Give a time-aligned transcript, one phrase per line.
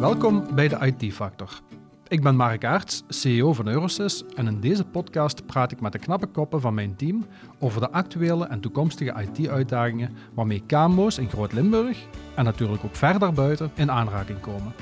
[0.00, 1.60] Welkom bij de IT Factor.
[2.08, 5.98] Ik ben Mark Aerts, CEO van Eurosys en in deze podcast praat ik met de
[5.98, 7.26] knappe koppen van mijn team
[7.58, 11.98] over de actuele en toekomstige IT-uitdagingen waarmee KMO's in Groot-Limburg
[12.34, 14.72] en natuurlijk ook verder buiten in aanraking komen.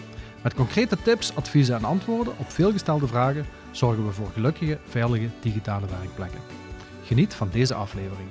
[0.43, 5.87] Met concrete tips, adviezen en antwoorden op veelgestelde vragen zorgen we voor gelukkige, veilige digitale
[5.87, 6.41] werkplekken.
[7.05, 8.29] Geniet van deze aflevering.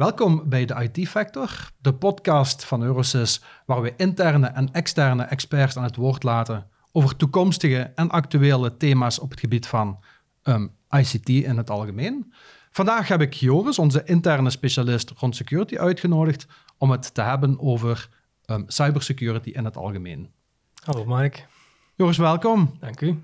[0.00, 5.76] Welkom bij de IT Factor, de podcast van Eurosys, waar we interne en externe experts
[5.76, 9.98] aan het woord laten over toekomstige en actuele thema's op het gebied van
[10.42, 12.32] um, ICT in het algemeen.
[12.70, 16.46] Vandaag heb ik Joris, onze interne specialist rond security, uitgenodigd
[16.78, 18.08] om het te hebben over
[18.46, 20.30] um, cybersecurity in het algemeen.
[20.84, 21.46] Hallo Mark.
[21.94, 22.76] Joris, welkom.
[22.78, 23.22] Dank u.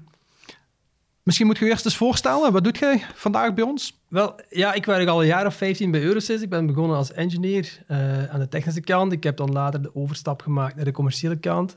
[1.22, 2.52] Misschien moet je je eerst eens voorstellen.
[2.52, 3.95] Wat doet jij vandaag bij ons?
[4.08, 6.42] Wel, ja, ik werk al een jaar of 15 bij Eurosys.
[6.42, 9.12] Ik ben begonnen als engineer uh, aan de technische kant.
[9.12, 11.76] Ik heb dan later de overstap gemaakt naar de commerciële kant.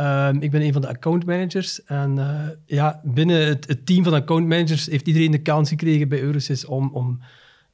[0.00, 1.84] Um, ik ben een van de account managers.
[1.84, 6.08] En uh, ja, binnen het, het, team van account managers heeft iedereen de kans gekregen
[6.08, 7.20] bij Eurosys om, om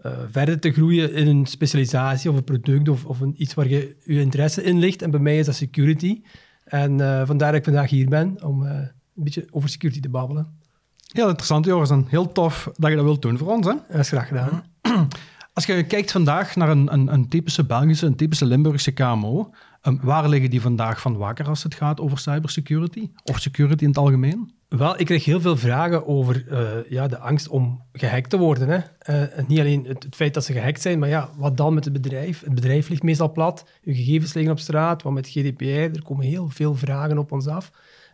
[0.07, 3.97] uh, verder te groeien in een specialisatie of een product of, of iets waar je
[4.05, 5.03] je interesse in ligt.
[5.03, 6.23] En bij mij is dat security.
[6.65, 10.60] En vandaar dat ik vandaag hier ben om een beetje over security te babbelen.
[11.13, 11.91] Heel interessant, Joris.
[11.91, 13.67] En heel tof dat je dat wilt doen voor ons.
[13.67, 13.75] Hè?
[13.89, 14.65] Dat is graag gedaan.
[15.53, 19.51] Als je kijkt vandaag naar een, een, een typische Belgische, een typische Limburgse KMO,
[19.83, 23.11] um, waar liggen die vandaag van wakker als het gaat over cybersecurity?
[23.25, 24.53] Of security in het algemeen?
[24.69, 28.69] Wel, ik krijg heel veel vragen over uh, ja, de angst om gehackt te worden.
[28.69, 28.79] Hè.
[29.23, 31.85] Uh, niet alleen het, het, feit dat ze gehackt zijn, maar ja, wat dan met
[31.85, 32.41] het bedrijf?
[32.41, 36.27] Het bedrijf ligt meestal plat, uw gegevens liggen op straat, wat met GDPR, er komen
[36.27, 37.71] heel veel vragen op ons af.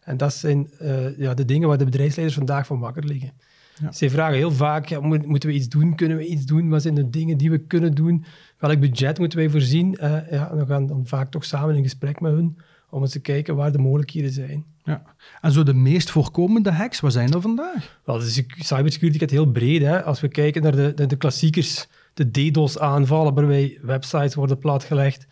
[0.07, 3.33] En dat zijn uh, ja, de dingen waar de bedrijfsleiders vandaag van wakker liggen.
[3.81, 3.93] Ja.
[3.93, 5.95] Zij vragen heel vaak, ja, moeten we iets doen?
[5.95, 6.69] Kunnen we iets doen?
[6.69, 8.25] Wat zijn de dingen die we kunnen doen?
[8.59, 9.99] Welk budget moeten wij voorzien?
[10.01, 12.59] Uh, ja, we gaan dan vaak toch samen in gesprek met hun
[12.91, 14.65] om eens te kijken waar de mogelijkheden zijn.
[14.85, 15.03] Ja.
[15.41, 18.01] En zo de meest voorkomende hacks, wat zijn er vandaag?
[18.05, 19.83] Wel, de cybersecurity gaat heel breed.
[19.83, 20.03] Hè?
[20.03, 25.27] Als we kijken naar de, de, de klassiekers, de DDoS-aanvallen waarbij websites worden platgelegd.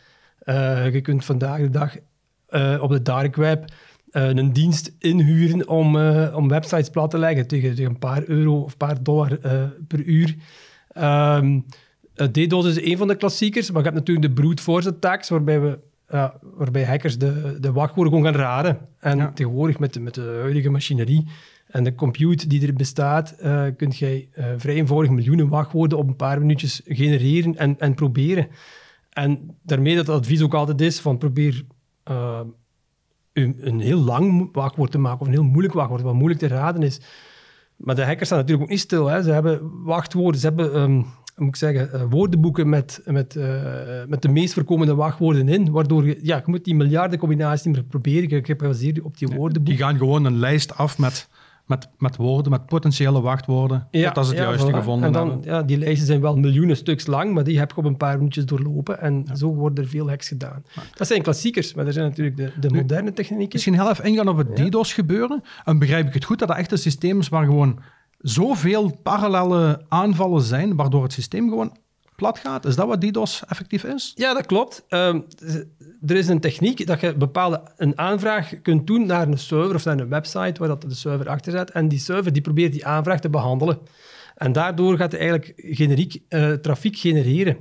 [0.45, 1.97] Uh, je kunt vandaag de dag
[2.51, 3.73] uh, op de dark web
[4.15, 8.61] een dienst inhuren om, uh, om websites plat te leggen tegen, tegen, een paar euro
[8.61, 10.35] of een paar dollar uh, per uur.
[10.99, 11.65] Um,
[12.33, 15.61] DDoS is een van de klassiekers, maar je hebt natuurlijk de brute force attacks, waarbij,
[15.61, 15.79] we,
[16.41, 18.79] waarbij hackers de, de wachtwoorden gewoon gaan raden.
[19.01, 19.33] En ja.
[19.33, 21.27] tegenwoordig met de, met de huidige machinerie
[21.67, 23.37] en de compute die er bestaat,
[23.77, 28.49] kun je vrij eenvoudig miljoenen wachtwoorden op een paar minuutjes genereren en, en proberen.
[29.11, 31.65] En daarmee dat het advies ook altijd is van probeer
[33.35, 36.47] een, een heel lang wachtwoord te maken of een heel moeilijk wachtwoord, wat moeilijk te
[36.47, 37.01] raden is.
[37.77, 39.07] Maar de hackers staan natuurlijk ook niet stil.
[39.07, 39.23] Hè.
[39.23, 41.07] Ze hebben wachtwoorden, ze hebben um,
[41.37, 43.45] moet ik zeggen, uh, woordenboeken met, met, uh,
[44.07, 47.75] met de meest voorkomende wachtwoorden in, waardoor je, ja, je moet die miljarden combinaties niet
[47.75, 48.29] meer proberen.
[48.29, 49.65] Je gebaseerd op die woordenboeken.
[49.65, 51.29] Die gaan gewoon een lijst af met
[51.67, 54.75] met, met woorden, met potentiële wachtwoorden, ja, als het ja, juiste voilà.
[54.75, 57.77] gevonden en dan, Ja, die lijsten zijn wel miljoenen stuks lang, maar die heb je
[57.77, 60.65] op een paar minuutjes doorlopen en zo worden er veel hacks gedaan.
[60.95, 63.49] Dat zijn klassiekers, maar er zijn natuurlijk de, de moderne technieken.
[63.53, 65.43] Misschien heel even ingaan op het DDoS gebeuren.
[65.65, 67.79] En begrijp ik het goed dat dat echt een systeem is waar gewoon
[68.19, 71.77] zoveel parallele aanvallen zijn, waardoor het systeem gewoon
[72.17, 72.65] plat gaat?
[72.65, 74.13] Is dat wat DDoS effectief is?
[74.15, 74.85] Ja, dat klopt.
[74.89, 75.25] Um,
[76.07, 79.85] er is een techniek dat je bepaalde een aanvraag kunt doen naar een server of
[79.85, 81.71] naar een website waar dat de server achter zit.
[81.71, 83.79] En die server die probeert die aanvraag te behandelen.
[84.35, 87.57] En daardoor gaat hij eigenlijk generiek uh, trafiek genereren.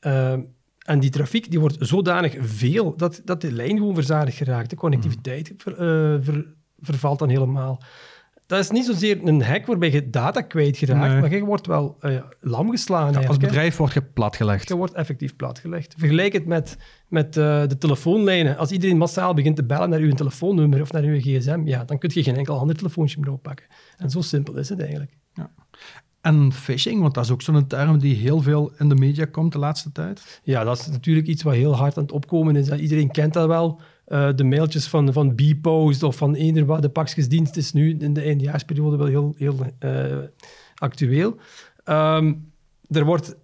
[0.00, 0.32] Uh,
[0.78, 4.70] en die trafiek die wordt zodanig veel dat, dat de lijn gewoon verzadigd geraakt.
[4.70, 6.46] De connectiviteit ver,
[6.80, 7.82] vervalt dan helemaal
[8.48, 11.20] dat is niet zozeer een hack waarbij je data kwijtgeraakt, nee.
[11.20, 13.12] maar je wordt wel uh, lam geslaan.
[13.12, 14.68] Ja, als bedrijf word je platgelegd.
[14.68, 15.94] Je wordt effectief platgelegd.
[15.98, 16.76] Vergelijk het met,
[17.08, 18.56] met uh, de telefoonlijnen.
[18.56, 21.98] Als iedereen massaal begint te bellen naar uw telefoonnummer of naar uw gsm, ja, dan
[21.98, 23.66] kun je geen enkel ander telefoontje meer oppakken.
[23.96, 25.16] En zo simpel is het eigenlijk.
[25.32, 25.50] Ja.
[26.20, 29.52] En phishing, want dat is ook zo'n term die heel veel in de media komt
[29.52, 30.40] de laatste tijd.
[30.42, 32.68] Ja, dat is natuurlijk iets wat heel hard aan het opkomen is.
[32.70, 33.80] Iedereen kent dat wel.
[34.08, 36.82] Uh, de mailtjes van, van B-Post of van eender wat.
[36.82, 40.16] De pakjesdienst is nu in de eindejaarsperiode wel heel, heel uh,
[40.74, 41.36] actueel.
[41.84, 42.52] Um,
[42.90, 43.36] er wordt,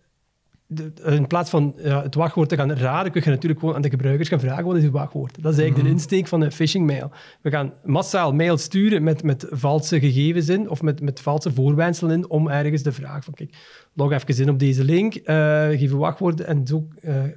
[0.66, 3.82] de, in plaats van ja, het wachtwoord te gaan raden, kun je natuurlijk gewoon aan
[3.82, 5.42] de gebruikers gaan vragen wat is uw wachtwoord.
[5.42, 5.84] Dat is eigenlijk mm.
[5.84, 7.10] de insteek van een phishing mail.
[7.40, 12.16] We gaan massaal mails sturen met, met valse gegevens in of met, met valse voorwenselen
[12.16, 13.54] in om ergens de vraag van kijk,
[13.92, 15.22] log even in op deze link, uh,
[15.68, 16.88] geef een wachtwoorden en zo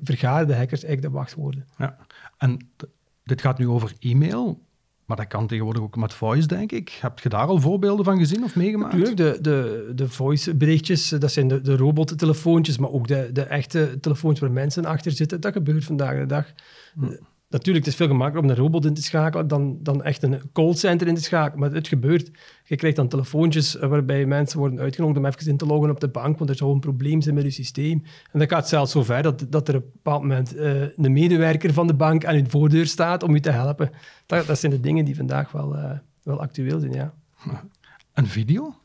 [0.04, 1.66] vergaren de hackers eigenlijk de wachtwoorden.
[1.78, 1.98] Ja,
[2.38, 2.58] en
[3.28, 4.66] dit gaat nu over e-mail.
[5.06, 6.90] Maar dat kan tegenwoordig ook met voice, denk ik.
[6.90, 8.94] Heb je daar al voorbeelden van gezien of meegemaakt?
[8.94, 13.98] Natuurlijk, de, de, de voice-berichtjes, dat zijn de, de robottelefoontjes, maar ook de, de echte
[14.02, 15.42] telefoontjes waar mensen achter zitten.
[15.42, 16.54] Dat gebeurt vandaag de dag.
[16.94, 17.16] Hm.
[17.50, 20.42] Natuurlijk, het is veel gemakkelijker om een robot in te schakelen dan, dan echt een
[20.54, 21.60] callcenter in te schakelen.
[21.60, 22.32] Maar het gebeurt.
[22.64, 26.08] Je krijgt dan telefoontjes waarbij mensen worden uitgenodigd om even in te loggen op de
[26.08, 28.04] bank, want er zou een probleem zijn met je systeem.
[28.32, 31.14] En dat gaat zelfs zo ver dat, dat er op een bepaald moment uh, een
[31.14, 33.90] medewerker van de bank aan je voordeur staat om je te helpen.
[34.26, 35.92] Dat, dat zijn de dingen die vandaag wel, uh,
[36.24, 37.14] wel actueel zijn, ja.
[38.14, 38.76] Een video?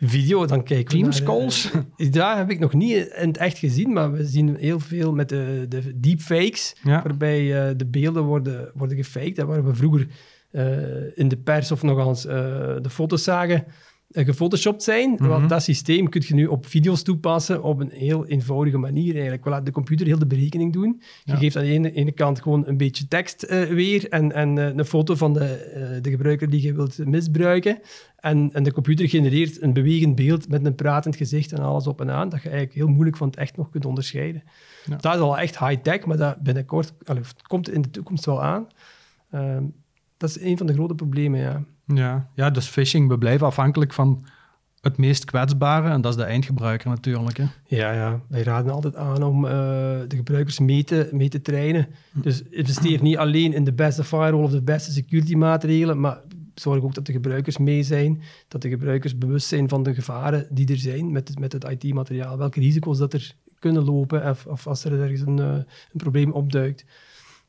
[0.00, 1.70] Video, dan kijken Teams calls?
[1.96, 5.12] Uh, dat heb ik nog niet in het echt gezien, maar we zien heel veel
[5.12, 7.02] met de, de deepfakes, ja.
[7.02, 9.36] waarbij uh, de beelden worden, worden gefaked.
[9.36, 10.06] Dat waar we vroeger
[10.52, 13.66] uh, in de pers of nog eens de foto's zagen
[14.10, 15.10] gefotoshopt zijn.
[15.10, 15.48] Mm -hmm.
[15.48, 19.44] Dat systeem kun je nu op video's toepassen op een heel eenvoudige manier eigenlijk.
[19.44, 21.02] We laten de computer heel de berekening doen.
[21.24, 21.38] Je ja.
[21.38, 24.66] geeft aan de ene, ene, kant gewoon een beetje tekst uh, weer en, en uh,
[24.66, 27.78] een foto van de, uh, de gebruiker die je wilt misbruiken.
[28.16, 32.00] En, en de computer genereert een bewegend beeld met een pratend gezicht en alles op
[32.00, 34.42] en aan, dat je eigenlijk heel moeilijk van het echt nog kunt onderscheiden.
[34.84, 34.96] Ja.
[34.96, 38.66] Dat is al echt high-tech, maar dat binnenkort allee, komt in de toekomst wel aan.
[39.30, 39.64] Ehm,
[40.16, 41.64] dat is een van de grote problemen, ja.
[41.86, 44.24] Ja, ja, dus phishing, we blijven afhankelijk van
[44.80, 47.36] het meest kwetsbare en dat is de eindgebruiker natuurlijk.
[47.36, 47.44] Hè.
[47.66, 49.50] Ja, ja, wij raden altijd aan om uh,
[50.08, 51.88] de gebruikers mee te, mee te trainen.
[52.12, 56.20] Dus investeer niet alleen in de beste firewall of de beste security maatregelen, maar
[56.54, 60.46] zorg ook dat de gebruikers mee zijn, dat de gebruikers bewust zijn van de gevaren
[60.50, 64.46] die er zijn met het, met het IT-materiaal, welke risico's dat er kunnen lopen of,
[64.46, 66.84] of als er ergens een, uh, een probleem opduikt.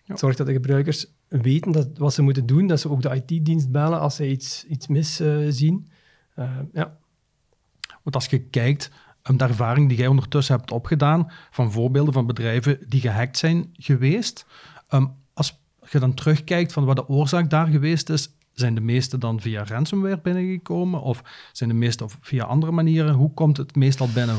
[0.03, 0.17] Ja.
[0.17, 3.71] Zorg dat de gebruikers weten dat, wat ze moeten doen, dat ze ook de IT-dienst
[3.71, 5.87] bellen als ze iets, iets mis uh, zien.
[6.35, 6.97] Uh, ja.
[8.03, 8.91] Want als je kijkt,
[9.29, 13.69] um, de ervaring die jij ondertussen hebt opgedaan van voorbeelden van bedrijven die gehackt zijn
[13.73, 14.45] geweest,
[14.89, 15.59] um, als
[15.89, 19.63] je dan terugkijkt van wat de oorzaak daar geweest is, zijn de meeste dan via
[19.63, 23.13] ransomware binnengekomen of zijn de meeste via andere manieren?
[23.13, 24.37] Hoe komt het meestal binnen?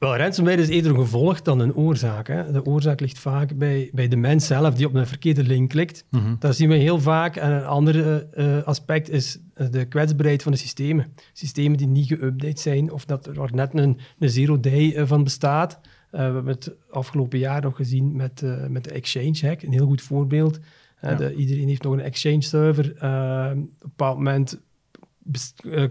[0.00, 2.28] Wel, ransomware is eerder een gevolg dan een oorzaak.
[2.28, 2.52] Hè.
[2.52, 6.04] De oorzaak ligt vaak bij, bij de mens zelf die op een verkeerde link klikt.
[6.10, 6.36] Mm -hmm.
[6.38, 7.36] Dat zien we heel vaak.
[7.36, 9.38] En een ander uh, aspect is
[9.70, 11.06] de kwetsbaarheid van de systemen.
[11.32, 15.80] Systemen die niet geüpdate zijn of dat er net een, een zero-day van bestaat.
[15.82, 19.86] Uh, we hebben het afgelopen jaar nog gezien met, met de Exchange hack, een heel
[19.86, 20.58] goed voorbeeld.
[21.02, 21.14] Ja.
[21.14, 22.90] De, iedereen heeft nog een Exchange server.
[22.90, 24.60] op een bepaald moment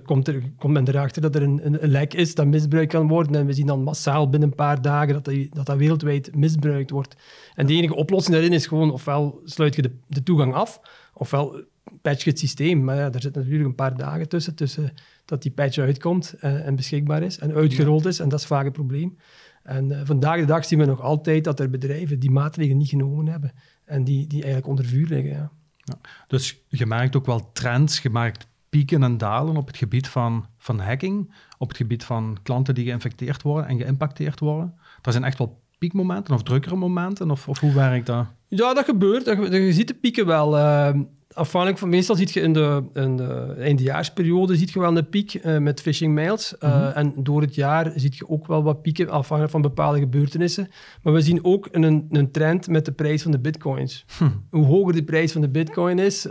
[0.03, 3.35] komt, er, komt men erachter dat er een, een, lek is dat misbruikt kan worden.
[3.35, 6.89] En we zien dan massaal binnen een paar dagen dat dat, dat, dat wereldwijd misbruikt
[6.89, 7.15] wordt.
[7.55, 10.81] En de enige oplossing daarin is gewoon ofwel sluit je de, de toegang af,
[11.13, 11.63] ofwel
[12.01, 12.83] patch je het systeem.
[12.83, 14.93] Maar ja, er zitten natuurlijk een paar dagen tussen, tussen
[15.25, 18.19] dat die patch uitkomt en, en beschikbaar is en uitgerold is.
[18.19, 19.17] En dat is vaak een probleem.
[19.63, 22.89] En uh, vandaag de dag zien we nog altijd dat er bedrijven die maatregelen niet
[22.89, 23.51] genomen hebben
[23.85, 25.31] en die, die eigenlijk onder vuur liggen.
[25.31, 25.51] Ja.
[25.89, 30.07] Ja, dus je maakt ook wel trends, je maakt pieken en dalen op het gebied
[30.07, 34.73] van, van hacking, op het gebied van klanten die geïnfecteerd worden en geïmpacteerd worden.
[35.01, 38.25] Dat zijn echt wel piekmomenten of drukkere momenten, of, of hoe werkt dat?
[38.47, 39.25] Ja, dat gebeurt.
[39.51, 40.57] Je ziet de pieken wel.
[40.57, 40.89] Uh,
[41.33, 45.33] afhankelijk van, meestal zie je in de, in de eindejaarsperiode ziet je wel een piek
[45.33, 46.55] uh, met phishing mails.
[46.59, 46.91] Uh, mm -hmm.
[46.91, 50.69] En door het jaar zie je ook wel wat pieken, afhankelijk van bepaalde gebeurtenissen.
[51.03, 54.05] Maar we zien ook een, een trend met de prijs van de bitcoins.
[54.17, 54.29] Hm.
[54.49, 56.27] Hoe hoger de prijs van de bitcoin is,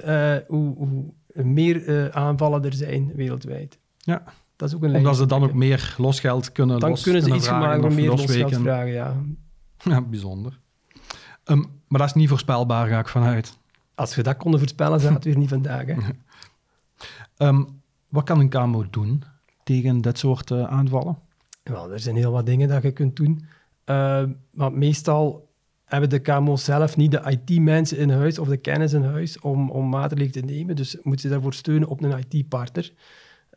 [0.46, 1.12] hoe, hoe
[1.44, 3.78] meer uh, aanvallen er zijn wereldwijd.
[3.98, 4.22] Ja.
[4.56, 7.28] Dat is ook een Omdat ze dan ook meer losgeld kunnen Dan los, kunnen ze
[7.28, 9.16] kunnen iets gemaakt meer losgeld vragen, ja.
[9.78, 10.58] Ja, bijzonder.
[11.44, 13.58] Um, maar dat is niet voorspelbaar, ga ik vanuit.
[13.94, 15.84] Als we dat konden voorspellen, zou het weer niet vandaag.
[15.86, 15.96] Hè?
[17.46, 19.22] um, wat kan een KMO doen
[19.64, 21.18] tegen dit soort uh, aanvallen?
[21.62, 23.44] Wel, er zijn heel wat dingen dat je kunt doen.
[23.86, 25.47] Uh, maar meestal
[25.88, 29.70] hebben de KMO's zelf niet de IT-mensen in huis of de kennis in huis om,
[29.70, 30.76] om maatregelen te nemen.
[30.76, 32.92] Dus moeten ze daarvoor steunen op een IT-partner.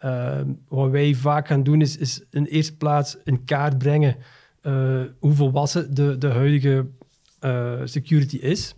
[0.06, 4.16] Uh, wat wij vaak gaan doen, is, is in eerste plaats in kaart brengen
[4.62, 6.88] uh, hoe volwassen de, de huidige
[7.42, 8.76] uh, security is.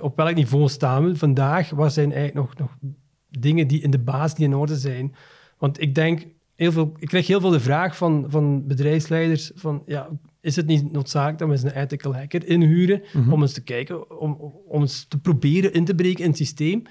[0.00, 1.70] op welk niveau staan we vandaag?
[1.70, 2.92] Wat zijn eigenlijk nog, nog
[3.30, 5.14] dingen die in de basis niet in orde zijn?
[5.58, 9.82] Want ik denk, heel veel, ik krijg heel veel de vraag van, van bedrijfsleiders van,
[9.86, 10.08] ja,
[10.40, 13.32] is het niet noodzakelijk dat we eens een ethical hacker inhuren mm -hmm.
[13.32, 16.82] om eens te kijken, om, om eens te proberen in te breken in het systeem.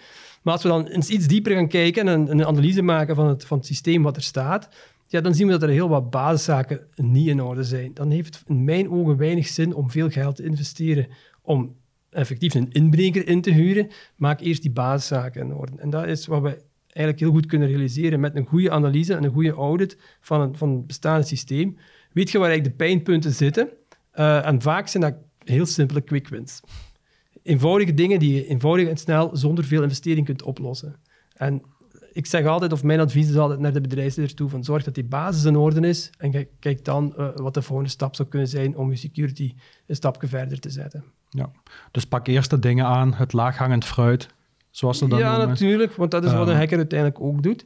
[0.41, 3.27] Maar als we dan eens iets dieper gaan kijken en een, een analyse maken van
[3.27, 4.69] het, van het systeem wat er staat,
[5.07, 7.93] ja, dan zien we dat er heel wat basiszaken niet in orde zijn.
[7.93, 11.07] Dan heeft het in mijn ogen weinig zin om veel geld te investeren
[11.41, 11.75] om
[12.09, 13.87] effectief een inbreker in te huren.
[14.15, 15.71] Maak eerst die basiszaken in orde.
[15.77, 16.61] En dat is wat we
[16.95, 20.57] eigenlijk heel goed kunnen realiseren met een goede analyse en een goede audit van, een,
[20.57, 21.77] van het bestaande systeem
[22.11, 23.69] weet je waar eigenlijk de pijnpunten zitten.
[24.13, 26.61] Uh, en vaak zijn dat heel simpele quick wins.
[27.43, 30.95] eenvoudige dingen die je eenvoudig en snel zonder veel investering kunt oplossen.
[31.33, 31.61] En
[32.11, 34.93] ik zeg altijd, of mijn advies is altijd naar de bedrijfsleider toe, van zorg dat
[34.93, 38.47] die basis in orde is en kijk, dan uh, wat de volgende stap zou kunnen
[38.47, 39.53] zijn om je security
[39.87, 41.03] een stapje verder te zetten.
[41.29, 41.51] Ja,
[41.91, 44.27] dus pak eerst de dingen aan, het laaghangend fruit,
[44.75, 45.47] zoals ze dat ja, noemen.
[45.47, 47.65] Natuurlijk, want dat is wat een hacker uiteindelijk ook doet.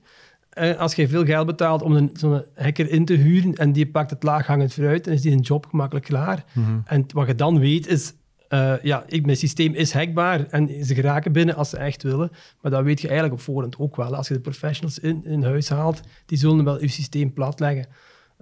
[0.50, 4.10] En als je veel geld betaalt om zo'n hacker in te huren en die pakt
[4.10, 6.46] het laaghangend fruit, dan is die een job gemakkelijk klaar.
[6.54, 6.80] Mhm.
[6.86, 8.14] En wat je dan weet is,
[8.50, 12.32] uh, ja, ik, mijn systeem is hackbaar en ze geraken binnen als ze echt willen.
[12.62, 14.16] Maar dat weet je eigenlijk op voorhand ook wel.
[14.16, 17.86] Als je de professionals in, in huis haalt, die zullen wel je systeem platleggen.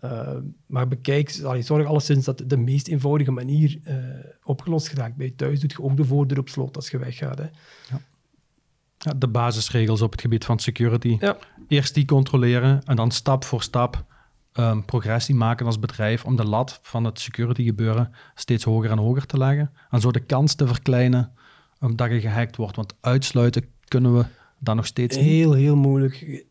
[0.04, 0.30] Uh,
[0.66, 3.96] maar bekijk, zorg alleszins dat de meest eenvoudige manier uh,
[4.44, 5.16] opgelost geraakt.
[5.16, 7.38] Bij thuis doet je ook de voordeur op slot als je weggaat.
[7.38, 7.44] Hè.
[7.90, 8.02] Ja.
[8.98, 11.18] Ja, de basisregels op het gebied van security.
[11.20, 11.38] Ja.
[11.68, 14.06] Eerst die controleren en dan stap voor stap
[14.60, 18.98] um, progressie maken als bedrijf om de lat van het security gebeuren steeds hoger en
[18.98, 19.72] hoger te leggen.
[19.90, 21.32] En zo de kans te verkleinen
[21.82, 22.76] um, dat je gehackt wordt.
[22.76, 24.26] Want uitsluiten kunnen we
[24.60, 25.26] dan nog steeds niet.
[25.26, 26.44] Heel, heel moeilijk.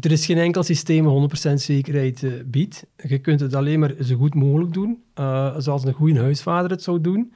[0.00, 2.86] Er is geen enkel systeem 100% zekerheid uh, biedt.
[2.96, 6.82] Je kunt het alleen maar zo goed mogelijk doen, uh, zoals een goede huisvader het
[6.82, 7.32] zou doen.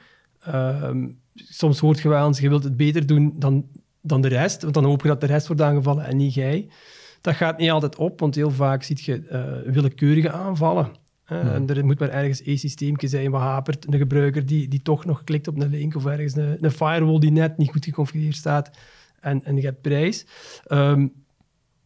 [0.49, 0.91] Uh,
[1.35, 3.65] soms hoort je wel eens, je wilt het beter doen dan,
[4.01, 6.69] dan de rest, want dan hoop je dat de rest wordt aangevallen en niet jij.
[7.21, 9.29] Dat gaat niet altijd op, want heel vaak zie je
[9.67, 10.91] uh, willekeurige aanvallen.
[11.33, 13.87] Uh, En er moet maar ergens één systeemje zijn wat hapert.
[13.87, 17.19] Een gebruiker die, die toch nog klikt op een link of ergens een, een firewall
[17.19, 18.71] die net niet goed geconfigureerd staat
[19.21, 20.27] en, en je hebt prijs.
[20.69, 21.13] Um,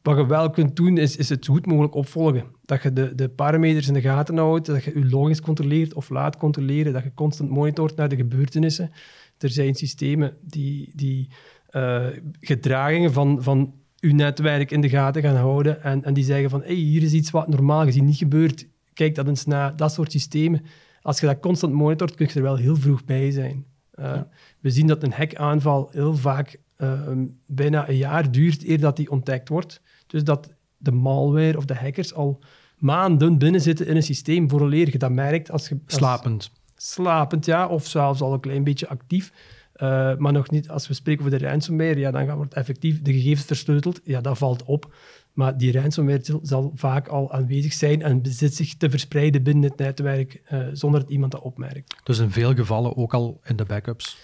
[0.02, 2.44] wat je wel kunt doen, is, is het goed mogelijk opvolgen.
[2.64, 6.08] Dat je de, de parameters in de gaten houdt, dat je je logins controleert of
[6.08, 8.90] laat controleren, dat je constant monitort naar de gebeurtenissen.
[9.38, 11.28] Er zijn systemen die, die
[11.76, 12.06] uh,
[12.40, 16.62] gedragingen van, van uw netwerk in de gaten gaan houden en, en die zeggen van
[16.62, 18.66] hey, hier is iets wat normaal gezien niet gebeurt.
[18.92, 20.62] Kijk dat eens na, dat soort systemen.
[21.02, 23.64] Als je dat constant monitort, kun je er wel heel vroeg bij zijn.
[23.94, 24.28] Uh, ja.
[24.60, 27.10] We zien dat een hackaanval heel vaak uh,
[27.46, 29.80] bijna een jaar duurt eer dat die ontdekt wordt.
[30.06, 32.42] Dus dat de malware of de hackers al
[32.78, 35.50] maanden binnen zitten in een systeem vooraleer je dat merkt.
[35.50, 36.50] Als je, als, slapend.
[36.76, 37.66] Slapend, ja.
[37.66, 39.32] Of zelfs al een klein beetje actief.
[39.76, 43.12] Uh, maar nog niet, als we spreken over de ransomware, ja, dan wordt effectief de
[43.12, 44.00] gegevens versleuteld.
[44.04, 44.94] Ja, dat valt op.
[45.32, 49.78] Maar die ransomware zal vaak al aanwezig zijn en bezit zich te verspreiden binnen het
[49.78, 51.94] netwerk uh, zonder dat iemand dat opmerkt.
[52.04, 54.18] Dus in veel gevallen ook al in de backups?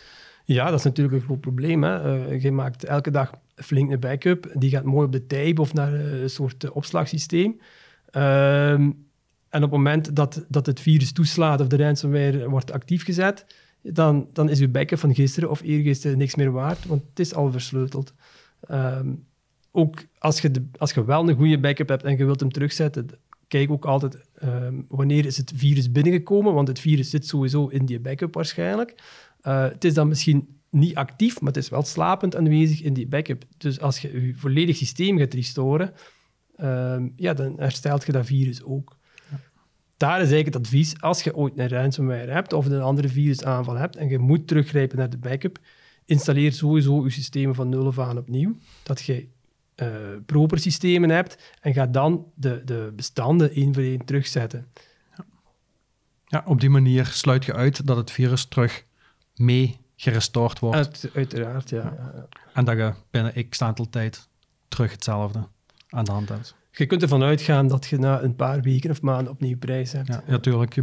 [0.45, 1.83] Ja, dat is natuurlijk een groot probleem.
[1.83, 2.28] Hè.
[2.28, 4.50] Uh, je maakt elke dag flink een backup.
[4.54, 7.61] Die gaat mooi op de tape of naar een soort opslagsysteem.
[8.11, 8.90] Ehm,
[9.49, 13.47] en op het moment dat, dat het virus toeslaat of de ransomware wordt actief gezet,
[13.82, 17.34] dan, dan is uw backup van gisteren of eergisteren niks meer waard, want het is
[17.34, 18.14] al versleuteld.
[18.70, 19.25] Um,
[19.72, 22.52] ook als je, de, als je wel een goede backup hebt en je wilt hem
[22.52, 23.08] terugzetten,
[23.49, 27.87] kijk ook altijd um, wanneer is het virus binnengekomen, want het virus zit sowieso in
[27.87, 28.94] die backup waarschijnlijk.
[29.42, 33.06] Uh, het is dan misschien niet actief, maar het is wel slapend aanwezig in die
[33.06, 33.44] backup.
[33.56, 35.92] Dus als je je volledig systeem gaat restoren,
[36.60, 38.99] um, ja, dan herstelt je dat virus ook.
[40.00, 43.76] Daar is eigenlijk het advies, als je ooit een ransomware hebt of een andere virusaanval
[43.76, 45.59] hebt en je moet teruggrijpen naar de backup,
[46.04, 48.57] installeer sowieso je systemen van nul af aan opnieuw.
[48.83, 49.28] Dat je
[49.76, 49.88] uh,
[50.26, 54.66] proper systemen hebt en ga dan de, de bestanden één voor één terugzetten.
[55.16, 55.25] Ja.
[56.25, 58.85] ja, op die manier sluit je uit dat het virus terug
[59.35, 60.76] mee gerestoord wordt.
[60.76, 62.12] Uit, uiteraard, ja, ja.
[62.14, 62.26] ja.
[62.54, 64.28] En dat je binnen x aantal tijd
[64.69, 65.49] terug hetzelfde
[65.88, 66.59] aan de hand hebt.
[66.70, 70.08] Je kunt ervan uitgaan dat je na een paar weken of maanden opnieuw prijs hebt.
[70.08, 70.76] Ja, natuurlijk.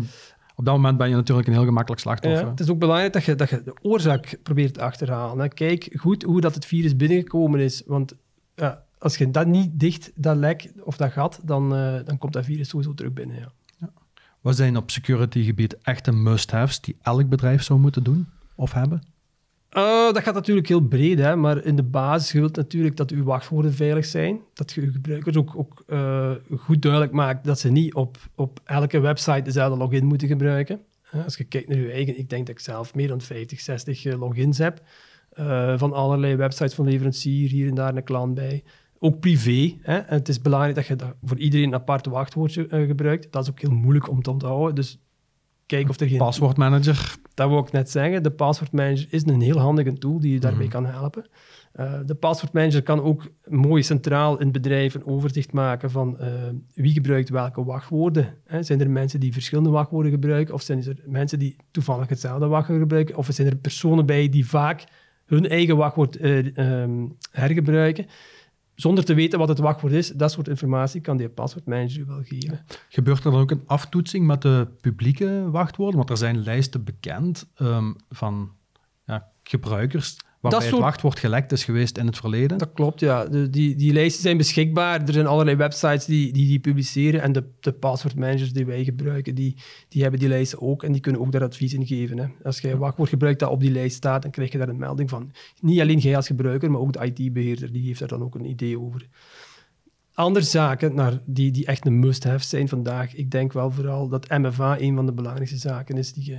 [0.56, 2.44] Op dat moment ben je natuurlijk een heel gemakkelijk slachtoffer.
[2.44, 5.40] Ja, het is ook belangrijk dat je, dat je de oorzaak probeert te achterhalen.
[5.40, 5.48] Hè.
[5.48, 7.84] Kijk goed hoe dat het virus binnengekomen is.
[7.86, 8.14] Want
[8.56, 12.34] ja, als je dat niet dicht, dat lek of dat gat, dan, uh, dan komt
[12.34, 13.36] dat virus sowieso terug binnen.
[13.36, 13.52] Ja.
[13.78, 13.90] Ja.
[14.42, 19.02] Wat zijn op security gebied echte must-haves die elk bedrijf zou moeten doen of hebben?
[19.72, 23.12] Uh, dat gaat natuurlijk heel breed, hè, maar in de basis je wilt natuurlijk dat
[23.12, 24.40] uw wachtwoorden veilig zijn.
[24.54, 28.60] Dat je uw gebruikers ook, ook uh, goed duidelijk maakt dat ze niet op, op
[28.64, 30.80] elke website dezelfde login moeten gebruiken.
[31.14, 33.60] Uh, als je kijkt naar je eigen, ik denk dat ik zelf meer dan 50,
[33.60, 34.82] 60 logins heb.
[35.78, 38.64] van allerlei websites van leverancier, hier en daar een klant bij.
[39.00, 39.78] Ook privé.
[39.82, 40.02] Hè.
[40.06, 43.32] Het is belangrijk dat je voor iedereen een apart wachtwoordje gebruikt.
[43.32, 44.76] Dat is ook heel moeilijk om te onthouden.
[44.76, 45.00] Dus
[45.68, 46.18] kijk of er geen...
[46.18, 47.16] Paswoordmanager.
[47.34, 48.24] Dat wil ik net zeggen.
[48.24, 50.72] De paswoordmanager is een heel handige tool die je daarbij mm.
[50.72, 51.26] kan helpen.
[51.80, 56.28] Uh, de paswoordmanager kan ook mooi centraal in het bedrijf een overzicht maken van uh,
[56.74, 58.34] wie gebruikt welke wachtwoorden.
[58.46, 58.64] Hè.
[58.64, 60.54] Zijn er mensen die verschillende wachtwoorden gebruiken?
[60.54, 63.18] Of zijn er mensen die toevallig hetzelfde wachtwoord gebruiken?
[63.18, 64.84] Of zijn er personen bij die vaak
[65.26, 68.06] hun eigen wachtwoord uh, um, hergebruiken?
[68.78, 72.66] Zonder te weten wat het wachtwoord is, dat soort informatie kan die paswoordmanager wel geven.
[72.90, 75.98] Gebeurt er dan ook een aftoetsing met de publieke wachtwoorden?
[75.98, 78.52] Want er zijn lijsten bekend um, van
[79.06, 80.18] ja, gebruikers
[80.50, 82.58] waarbij soort- het wachtwoord gelekt is geweest in het verleden.
[82.58, 83.26] Dat klopt, ja.
[83.26, 85.02] De, die, die lijsten zijn beschikbaar.
[85.02, 87.22] Er zijn allerlei websites die die, die publiceren.
[87.22, 89.56] En de, de passwordmanagers die wij gebruiken, die,
[89.90, 90.84] die hebben die lijsten ook.
[90.84, 92.18] En die kunnen ook daar advies in geven.
[92.18, 92.26] Hè.
[92.44, 94.78] Als jij een wachtwoord gebruikt dat op die lijst staat, dan krijg je daar een
[94.78, 95.32] melding van.
[95.62, 97.72] Niet alleen jij als gebruiker, maar ook de IT-beheerder.
[97.72, 99.08] Die heeft daar dan ook een idee over.
[100.14, 103.16] Andere zaken naar die, die echt een must-have zijn vandaag.
[103.16, 106.38] Ik denk wel vooral dat MFA een van de belangrijkste zaken is die je,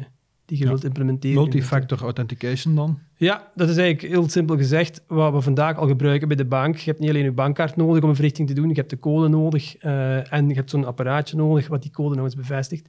[0.49, 0.71] die je Ja.
[0.71, 1.37] wilt implementeren.
[1.43, 2.99] Multifactor authentication dan.
[3.17, 6.77] ja, dat is eigenlijk heel simpel gezegd wat we vandaag al gebruiken bij de bank.
[6.77, 8.99] Je hebt niet alleen je bankkaart nodig om een verrichting te doen, je hebt de
[8.99, 12.89] code nodig eh, en je hebt zo'n apparaatje nodig wat die code nog eens bevestigt.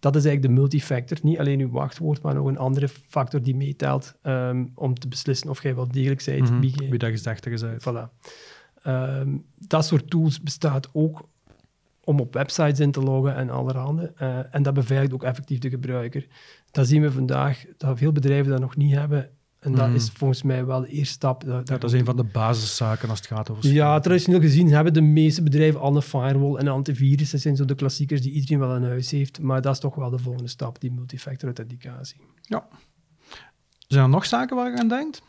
[0.00, 1.18] Dat is eigenlijk de multifactor.
[1.22, 5.50] Niet alleen je wachtwoord, maar nog een andere factor die meetelt ehm, om te beslissen
[5.50, 6.50] of jij wel degelijk bent.
[6.60, 7.62] Wie jij- Wie dat gezegd is.
[7.62, 8.08] Voilà.
[8.82, 9.28] Ehm,
[9.68, 11.28] dat soort tools bestaat ook
[12.04, 14.12] om op websites in te loggen en allerhande.
[14.16, 16.26] Eh, en dat beveiligt ook effectief de gebruiker.
[16.70, 19.30] Dat zien we vandaag, dat veel bedrijven dat nog niet hebben.
[19.60, 19.94] En dat Mhm.
[19.96, 21.44] is volgens mij wel de eerste stap.
[21.44, 24.92] Dat, dat is een van de basiszaken als het gaat over ja, traditioneel gezien hebben
[24.92, 27.30] de meeste bedrijven al een firewall en een antivirus.
[27.30, 29.40] Dat zijn zo de klassiekers die iedereen wel in huis heeft.
[29.40, 32.20] Maar dat is toch wel de volgende stap, die multifactor authenticatie.
[32.40, 32.66] Ja.
[33.86, 35.22] Zijn er nog zaken waar je aan denkt?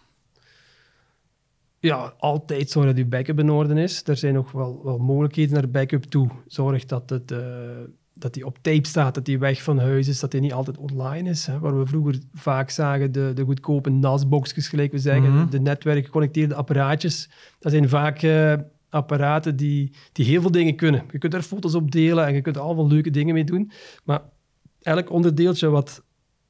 [1.86, 4.02] Ja, altijd zorg dat je backup in orde is.
[4.08, 6.30] Er zijn nog wel, wel mogelijkheden naar backup toe.
[6.48, 7.40] Zorg dat, het, eh,
[8.14, 10.78] dat die op tape staat, dat die weg van huis is, dat die niet altijd
[10.78, 11.46] online is.
[11.46, 11.60] Hè.
[11.60, 15.50] Waar we vroeger vaak zagen, de, de goedkope NAS-boxjes, gelijk we zeggen, Mhm.
[15.50, 17.30] de netwerk geconnecteerde apparaatjes.
[17.60, 18.54] Dat zijn vaak eh,
[18.90, 21.04] apparaten die, die heel veel dingen kunnen.
[21.12, 23.72] Je kunt er foto's op delen en je kunt er allemaal leuke dingen mee doen.
[24.04, 24.22] Maar
[24.82, 26.04] elk onderdeeltje wat,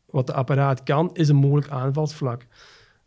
[0.09, 2.47] wat de apparaat kan, is een mogelijk aanvalsvlak.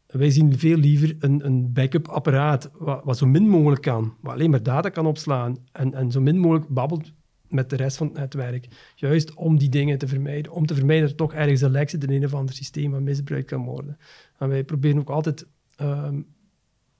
[0.09, 4.33] Wij zien veel liever een, een backup apparaat wat, wat zo min mogelijk kan, wat
[4.33, 7.13] alleen maar data kan opslaan en, en zo min mogelijk babbelt
[7.49, 8.69] met de rest van het netwerk.
[8.95, 10.53] Juist om die dingen te vermijden.
[10.53, 13.01] Om te vermijden dat er toch ergens een lek in een of ander systeem wat
[13.01, 13.99] misbruikt kan worden.
[14.39, 15.47] En wij proberen ook altijd
[15.77, 16.21] ehm,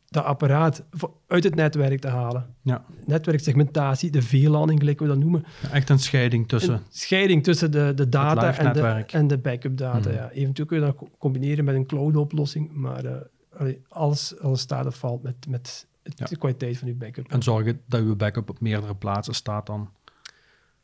[0.09, 0.85] dat apparaat
[1.27, 2.55] uit het netwerk te halen.
[2.63, 2.85] Ja.
[3.05, 5.45] Netwerksegmentatie, de VLANing, gelijk we dat noemen.
[5.63, 6.75] Ja, Echt een scheiding tussen.
[6.75, 10.09] Een scheiding tussen de, de data en de, en de backup data.
[10.09, 10.13] Mhm.
[10.19, 10.31] Ja.
[10.31, 14.97] Eventueel kun je dat co- combineren met een cloud-oplossing, maar allee, alles, alles staat of
[14.97, 16.27] valt met, met Ja.
[16.27, 17.31] de kwaliteit van je backup.
[17.31, 19.91] En zorgen dat je backup op meerdere plaatsen staat dan.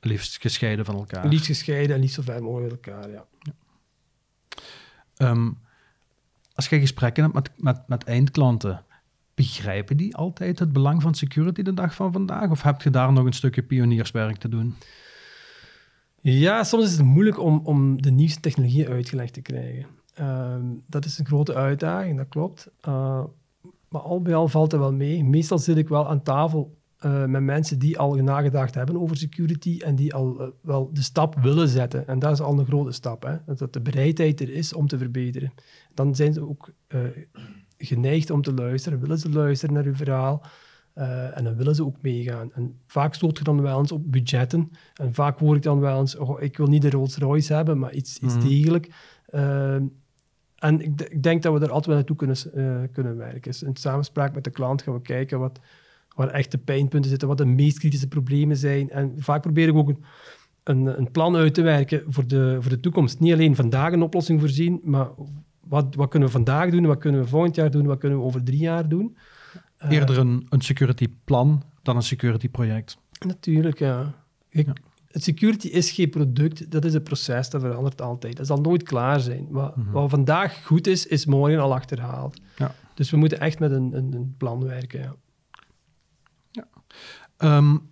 [0.01, 1.27] Liefst gescheiden van elkaar.
[1.27, 3.11] Liefst gescheiden en niet zo ver mogelijk elkaar.
[3.11, 3.25] Ja.
[5.17, 5.51] Ehm,
[6.55, 8.85] als je gesprekken hebt met, met, met eindklanten,
[9.35, 12.51] begrijpen die altijd het belang van security de dag van vandaag?
[12.51, 14.75] Of heb je daar nog een stukje pionierswerk te doen?
[16.31, 19.87] ja, soms is het moeilijk om, om de nieuwste technologie uitgelegd te krijgen.
[20.15, 22.71] Ehm, dat is een grote uitdaging, dat klopt.
[22.89, 23.25] Uh,
[23.89, 25.25] maar al bij al valt het wel mee.
[25.25, 29.81] Meestal zit ik wel aan tafel uh, met mensen die al nagedacht hebben over security
[29.85, 32.07] en die al uh, wel de stap willen zetten.
[32.07, 33.55] En dat is al een grote stap, hè?
[33.55, 35.53] dat de bereidheid er is om te verbeteren.
[35.95, 36.73] Dan zijn ze ook
[37.85, 40.43] geneigd om te luisteren, willen ze luisteren naar uw verhaal.
[40.99, 42.53] Uh, en dan willen ze ook meegaan.
[42.53, 44.71] En vaak stoot je dan wel eens op budgetten.
[44.95, 47.79] En vaak hoor ik dan wel eens, oh, ik wil niet de Rolls Royce hebben,
[47.79, 48.41] maar iets, iets mm.
[48.41, 48.91] degelijk.
[49.31, 49.75] Uh,
[50.59, 53.43] en ik, ik, denk dat we er altijd wel naartoe kunnen, uh, kunnen werken.
[53.43, 55.61] Dus in samenspraak met de klant gaan we kijken wat,
[56.15, 58.91] waar echt de pijnpunten zitten, wat de meest kritische problemen zijn.
[58.91, 60.05] En vaak probeer ik ook een,
[60.65, 63.21] een, een plan uit te werken voor de, voor de toekomst.
[63.21, 65.09] Niet alleen vandaag een oplossing voorzien, maar
[65.69, 68.25] wat, wat kunnen we vandaag doen, wat kunnen we volgend jaar doen, wat kunnen we
[68.25, 69.17] over drie jaar doen.
[69.79, 72.99] Eerder een, een security plan dan een security project.
[73.27, 74.15] Natuurlijk, ja.
[74.49, 74.73] Ik, ja.
[75.15, 78.37] Het security is geen product, dat is een proces, dat verandert altijd.
[78.37, 79.47] Dat zal nooit klaar zijn.
[79.51, 79.93] Wat, mm -hmm.
[79.93, 82.41] wat vandaag goed is, is morgen al achterhaald.
[82.57, 82.75] Ja.
[82.95, 85.01] Dus we moeten echt met een, een, een plan werken.
[85.01, 85.15] Ja.
[86.51, 87.57] ja.
[87.57, 87.89] Um,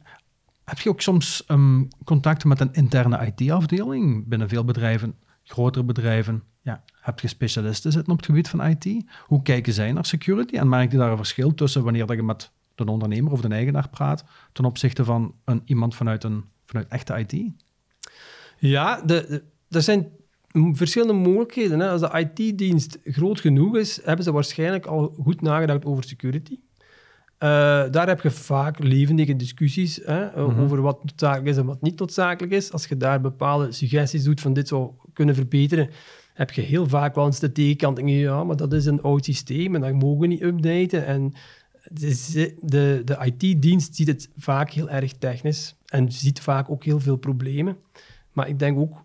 [0.64, 6.42] heb je ook soms um, contacten met een interne IT-afdeling binnen veel bedrijven, grotere bedrijven?
[6.62, 9.04] Ja, heb je specialisten zitten op het gebied van IT?
[9.26, 10.56] Hoe kijken zij naar security?
[10.56, 13.48] En merk je daar een verschil tussen wanneer dat je met de ondernemer of de
[13.48, 17.52] eigenaar praat ten opzichte van een, iemand vanuit, een, vanuit echte IT?
[18.58, 19.42] Ja, de, de,
[19.76, 20.08] er zijn
[20.52, 21.80] verschillende mogelijkheden.
[21.80, 21.90] Hè.
[21.90, 26.58] Als de IT-dienst groot genoeg is, hebben ze waarschijnlijk al goed nagedacht over security.
[27.42, 27.48] Uh,
[27.90, 30.60] daar heb je vaak levendige discussies hè, mm -hmm.
[30.60, 32.72] over wat noodzakelijk is en wat niet noodzakelijk is.
[32.72, 35.90] Als je daar bepaalde suggesties doet van dit zou kunnen verbeteren,
[36.34, 38.00] heb je heel vaak wel eens de tegenkant.
[38.04, 41.06] Ja, maar dat is een oud systeem en dat mogen we niet updaten.
[41.06, 41.32] En
[41.84, 47.00] de, de, de IT-dienst ziet het vaak heel erg technisch en ziet vaak ook heel
[47.00, 47.76] veel problemen.
[48.32, 49.04] Maar ik denk ook,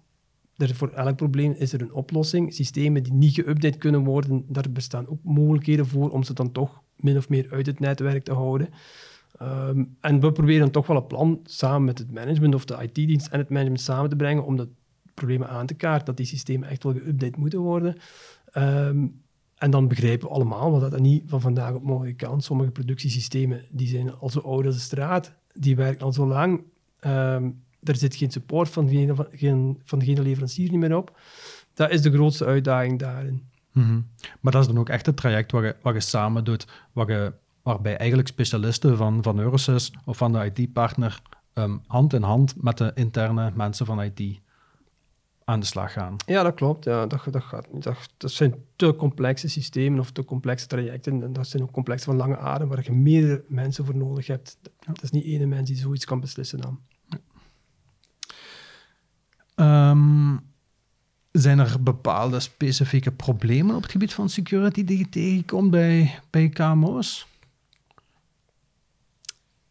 [0.57, 2.53] er voor elk probleem is er een oplossing.
[2.53, 6.81] Systemen die niet geüpdate kunnen worden, daar bestaan ook mogelijkheden voor om ze dan toch
[6.95, 8.69] min of meer uit het netwerk te houden.
[9.41, 13.27] Um, en we proberen toch wel een plan samen met het management of de IT-dienst
[13.27, 14.67] en het management samen te brengen om dat
[15.17, 17.95] problemen aan te kaarten, dat die systemen echt wel geüpdate moeten worden.
[18.53, 19.21] Um,
[19.57, 22.41] en dan begrijpen we allemaal wat dat niet van vandaag op morgen kan.
[22.41, 26.61] Sommige productiesystemen die zijn al zo oud als de straat, die werken al zo lang.
[26.99, 27.49] Ehm,
[27.83, 31.19] er zit geen support van, geen, van, geen, van degene leverancier niet meer op.
[31.73, 33.43] Dat is de grootste uitdaging daarin.
[33.71, 34.01] Mhm.
[34.41, 37.07] Maar dat is dan ook echt het traject wat je, wat je samen doet, wat
[37.07, 41.21] je, waarbij eigenlijk specialisten van, van Eurosys of van de IT-partner
[41.53, 44.39] ehm, hand in hand met de interne mensen van IT
[45.47, 46.15] aan de slag gaan.
[46.25, 46.83] Ja, dat klopt.
[46.83, 51.23] Ja, dat, dat, gaat, dat, dat zijn te complexe systemen of te complexe trajecten.
[51.23, 54.57] En dat zijn ook complexe van lange adem, waar je meerdere mensen voor nodig hebt.
[54.85, 56.79] Dat is niet één mens die zoiets kan beslissen dan.
[59.55, 60.37] Ehm,
[61.31, 66.49] zijn er bepaalde specifieke problemen op het gebied van security die je tegenkomt bij, bij
[66.49, 67.27] KMO's?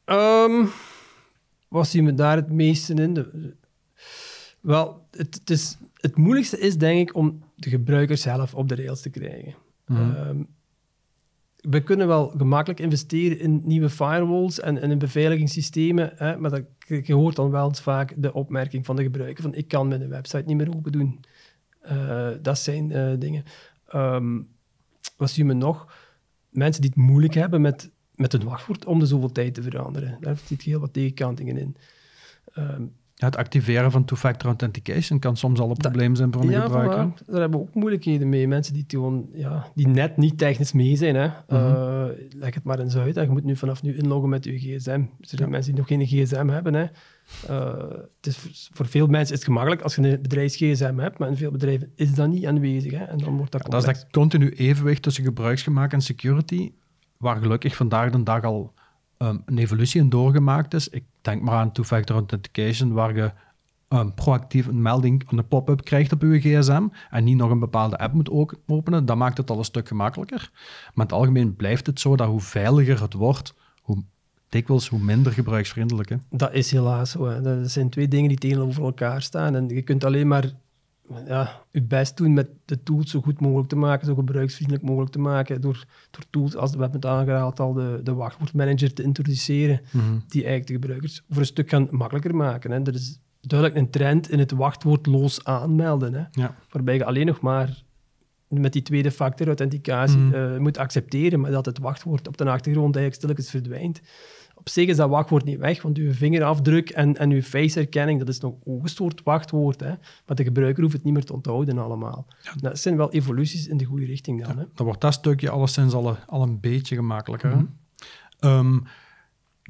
[0.05, 0.69] Um,
[1.69, 3.15] wat zien we daar het meeste in?
[3.15, 3.55] De,
[4.67, 8.75] wel, het, het, is, het moeilijkste is denk ik om de gebruiker zelf op de
[8.75, 9.55] rails te krijgen.
[9.87, 10.47] Mm
[11.71, 16.65] we kunnen wel gemakkelijk investeren in nieuwe firewalls en, en in beveiligingssystemen, hè, maar dat,
[17.03, 20.09] je hoort dan wel eens vaak de opmerking van de gebruiker van ik kan mijn
[20.09, 21.21] website niet meer open doen.
[21.91, 23.45] Uh, dat zijn uh, dingen.
[23.95, 24.49] Um,
[25.17, 25.95] wat zien we nog?
[26.51, 30.17] Mensen die het moeilijk hebben met, met het wachtwoord om de zoveel tijd te veranderen.
[30.21, 31.77] Daar zit heel wat tegenkantingen in.
[32.59, 36.63] Um, het activeren van two-factor authentication kan soms al een probleem zijn voor een ja,
[36.63, 36.99] gebruiker.
[36.99, 38.49] Ja, daar hebben we ook moeilijkheden mee.
[38.49, 41.15] Mensen die, gewoon, ja, die net niet technisch mee zijn.
[41.15, 41.29] Hè.
[41.49, 41.85] Mm
[42.39, 43.15] leg het maar eens uit.
[43.15, 44.91] Je moet nu vanaf nu inloggen met je gsm.
[44.91, 46.75] Er zijn mensen die nog geen gsm hebben.
[46.75, 46.87] Hè.
[47.51, 51.29] Uh, het is, voor veel mensen is het gemakkelijk als je een bedrijfs-gsm hebt, maar
[51.29, 52.93] in veel bedrijven is dat niet aanwezig.
[52.93, 53.05] Hè.
[53.05, 56.73] En dan wordt dat, dat is dat continu evenwicht tussen gebruiksgemak en security,
[57.17, 58.75] waar gelukkig vandaag de dag al
[59.19, 60.89] um, een evolutie in doorgemaakt is.
[60.89, 63.33] Ik denk maar aan two-factor authentication, waar je
[63.89, 67.99] um, proactief een melding, een pop-up krijgt op je gsm en niet nog een bepaalde
[67.99, 68.31] app moet
[68.67, 69.07] openen.
[69.07, 70.51] Dat maakt het al een stuk gemakkelijker.
[70.53, 74.03] Maar in het algemeen blijft het zo dat hoe veiliger het wordt, hoe
[74.49, 76.17] dikwijls hoe minder gebruiksvriendelijk.
[76.31, 77.41] Dat is helaas zo.
[77.41, 79.55] Dat zijn twee dingen die tegenover elkaar staan.
[79.55, 80.51] En je kunt alleen maar
[81.27, 85.13] ja, je best doen met de tools zo goed mogelijk te maken, zo gebruiksvriendelijk mogelijk
[85.13, 89.03] te maken, door, door tools als we hebben het aangehaald al de, de wachtwoordmanager te
[89.03, 90.19] introduceren, mhm.
[90.29, 92.71] die eigenlijk de gebruikers voor een stuk gaan makkelijker maken.
[92.71, 92.81] Hè.
[92.83, 96.57] Er is duidelijk een trend in het wachtwoordloos aanmelden, hè, ja.
[96.71, 97.85] waarbij je alleen nog maar
[98.49, 102.97] met die tweede factor authenticatie mm moet accepteren, maar dat het wachtwoord op de achtergrond
[102.97, 104.01] eigenlijk stilletjes verdwijnt
[104.67, 108.29] op zich is dat wachtwoord niet weg, want uw vingerafdruk en, en uw faceherkenning, dat
[108.29, 109.81] is nog ongestoord wachtwoord.
[109.81, 109.95] Hè?
[110.27, 112.27] Maar de gebruiker hoeft het niet meer te onthouden allemaal.
[112.61, 114.57] Dat zijn wel evoluties in de goede richting dan.
[114.57, 114.67] Ja, hè?
[114.75, 117.69] Dan wordt dat stukje alleszins al, al een beetje gemakkelijker.
[118.41, 118.87] Mm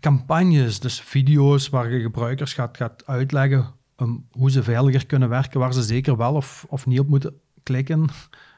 [0.00, 5.61] campagnes, dus video's waar je gebruikers gaat, gaat uitleggen um, hoe ze veiliger kunnen werken,
[5.61, 8.09] waar ze zeker wel of, of niet op moeten klikken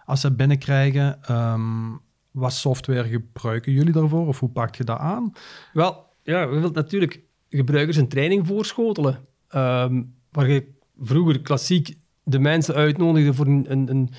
[0.05, 1.37] als ze binnenkrijgen.
[1.37, 5.33] Um, wat software gebruiken jullie daarvoor of hoe pak je dat aan?
[5.72, 9.19] Wel, ja, we willen natuurlijk gebruikers een training voorschotelen.
[9.55, 10.69] Um, waar je
[11.01, 14.11] vroeger klassiek de mensen uitnodigde voor een, een,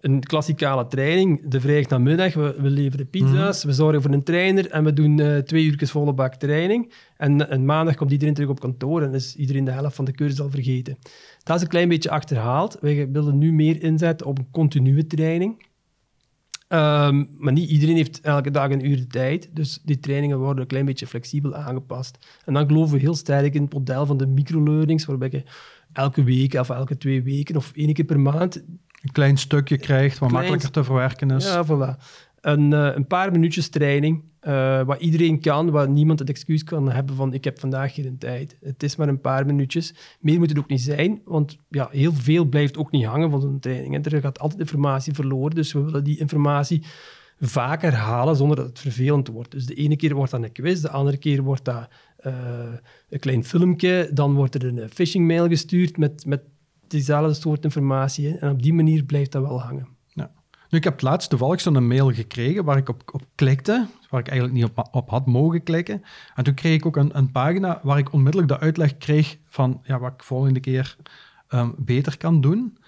[0.00, 1.48] een, klassikale training.
[1.48, 3.66] De vrijdag namiddag, we, we leveren pizza's, mhm.
[3.66, 6.92] we zorgen voor een trainer en we doen uh, twee uur volle bak training.
[7.16, 10.12] En, en, maandag komt iedereen terug op kantoor en is iedereen de helft van de
[10.12, 10.98] cursus al vergeten.
[11.42, 12.76] Dat is een klein beetje achterhaald.
[12.80, 15.65] Wij willen nu meer inzetten op een continue training.
[16.68, 19.48] Ehm, maar niet iedereen heeft elke dag een uur de tijd.
[19.52, 22.18] Dus die trainingen worden een klein beetje flexibel aangepast.
[22.44, 25.42] En dan geloven we heel sterk in het model van de microlearnings, waarbij je
[25.92, 28.64] elke week of elke twee weken of één keer per maand...
[29.02, 31.44] Een klein stukje krijgt wat makkelijker te verwerken is.
[31.44, 32.02] Ja, voilà
[32.46, 36.90] een, uh, een paar minuutjes training, uh, wat iedereen kan, waar niemand het excuus kan
[36.90, 38.56] hebben van ik heb vandaag geen tijd.
[38.60, 39.94] Het is maar een paar minuutjes.
[40.20, 43.40] Meer moet het ook niet zijn, want ja, heel veel blijft ook niet hangen van
[43.40, 44.06] zo'n training.
[44.06, 46.84] Er gaat altijd informatie verloren, dus we willen die informatie
[47.40, 49.50] vaak herhalen zonder dat het vervelend wordt.
[49.50, 51.88] Dus de ene keer wordt dat een quiz, de andere keer wordt dat
[52.26, 52.34] uh,
[53.08, 56.42] een klein filmpje, dan wordt er een phishing mail gestuurd met, met
[56.88, 58.38] diezelfde soort informatie.
[58.38, 59.95] En op die manier blijft dat wel hangen.
[60.70, 64.20] Nu, ik heb het laatst toevallig zo'n mail gekregen waar ik op, op klikte, waar
[64.20, 66.02] ik eigenlijk niet op, op had mogen klikken.
[66.34, 69.80] En toen kreeg ik ook een, een, pagina waar ik onmiddellijk de uitleg kreeg van
[69.84, 70.96] ja, wat ik volgende keer
[71.50, 72.78] um, beter kan doen.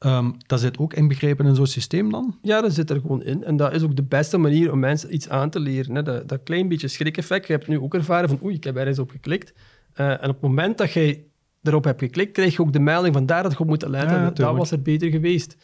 [0.00, 2.38] Um, dat zit ook inbegrepen in zo'n systeem dan?
[2.42, 3.44] Ja, dat zit er gewoon in.
[3.44, 5.94] En dat is ook de beste manier om mensen iets aan te leren.
[5.94, 6.02] Hè.
[6.02, 7.46] Dat, dat klein beetje schrik-effect.
[7.46, 9.52] Je hebt nu ook ervaren van oei, ik heb ergens op geklikt.
[9.94, 11.24] Uh, en op het moment dat jij
[11.62, 14.20] erop hebt geklikt, krijg je ook de melding van daar dat je op moet letten.
[14.20, 15.56] Ja, dat was er beter geweest.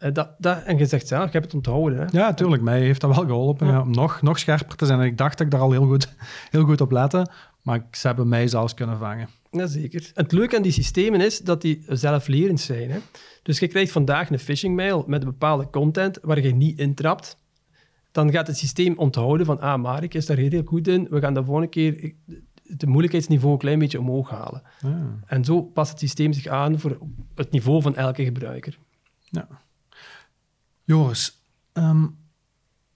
[0.00, 1.98] Uh, dat, dat, en je zegt zelf, ik heb het onthouden.
[1.98, 2.04] Hè?
[2.04, 2.62] Ja, natuurlijk.
[2.62, 3.80] Mij heeft dat wel geholpen ja.
[3.80, 5.00] om nog, nog scherper te zijn.
[5.00, 6.14] En ik dacht dat ik daar al heel goed,
[6.50, 7.26] heel goed op lette.
[7.62, 9.28] Maar ze hebben mij zelfs kunnen vangen.
[9.50, 10.10] Jazeker.
[10.14, 12.90] En het leuke aan die systemen is dat die zelflerend zijn.
[12.90, 12.98] Hè?
[13.42, 17.36] Dus je krijgt vandaag een phishing mail met een bepaalde content waar je niet intrapt.
[18.12, 21.06] Dan gaat het systeem onthouden van, ah, Mark is daar heel goed in.
[21.10, 22.14] We gaan de volgende keer
[22.66, 24.62] het moeilijkheidsniveau een klein beetje omhoog halen.
[24.82, 24.92] Ah.
[25.26, 26.98] En zo past het systeem zich aan voor
[27.34, 28.78] het niveau van elke gebruiker.
[29.30, 29.48] Ja.
[30.88, 32.06] Joris, ehm,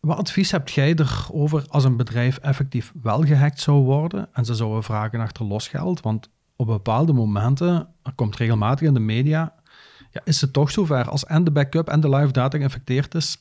[0.00, 4.54] wat advies hebt jij erover als een bedrijf effectief wel gehackt zou worden en ze
[4.54, 6.00] zouden vragen achter losgeld?
[6.00, 9.54] Want op bepaalde momenten, er komt regelmatig in de media,
[10.10, 13.36] ja, is het toch zover als en de backup en de live data geïnfecteerd is,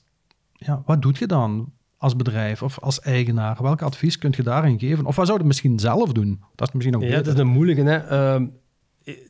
[0.54, 3.58] ja, wat doe je dan als bedrijf of als eigenaar?
[3.62, 5.06] Welk advies kun je daarin geven?
[5.06, 6.44] Of wat zou je misschien zelf doen?
[6.56, 7.84] Dat is misschien nog Ja, dat is een moeilijke.
[7.84, 7.98] Hè?
[7.98, 8.48] Ehm,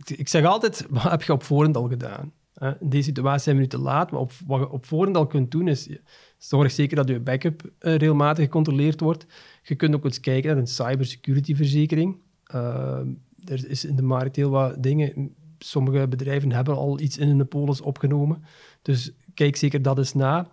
[0.06, 2.32] ik zeg altijd, wat heb je op voorhand al gedaan?
[2.62, 2.80] Hè?
[2.80, 5.28] In deze situatie zijn we nu te laat, maar op, wat je op voorhand al
[5.28, 5.90] kunt doen is,
[6.38, 9.26] zorg zeker dat je backup uh, regelmatig gecontroleerd wordt.
[9.64, 12.18] Je kunt ook eens kijken naar een cybersecurity verzekering.
[12.44, 13.08] Ehm,
[13.46, 15.36] er is in de markt heel wat dingen.
[15.60, 18.44] Sommige bedrijven hebben al iets in hun polis opgenomen.
[18.82, 20.52] Dus kijk zeker dat eens na.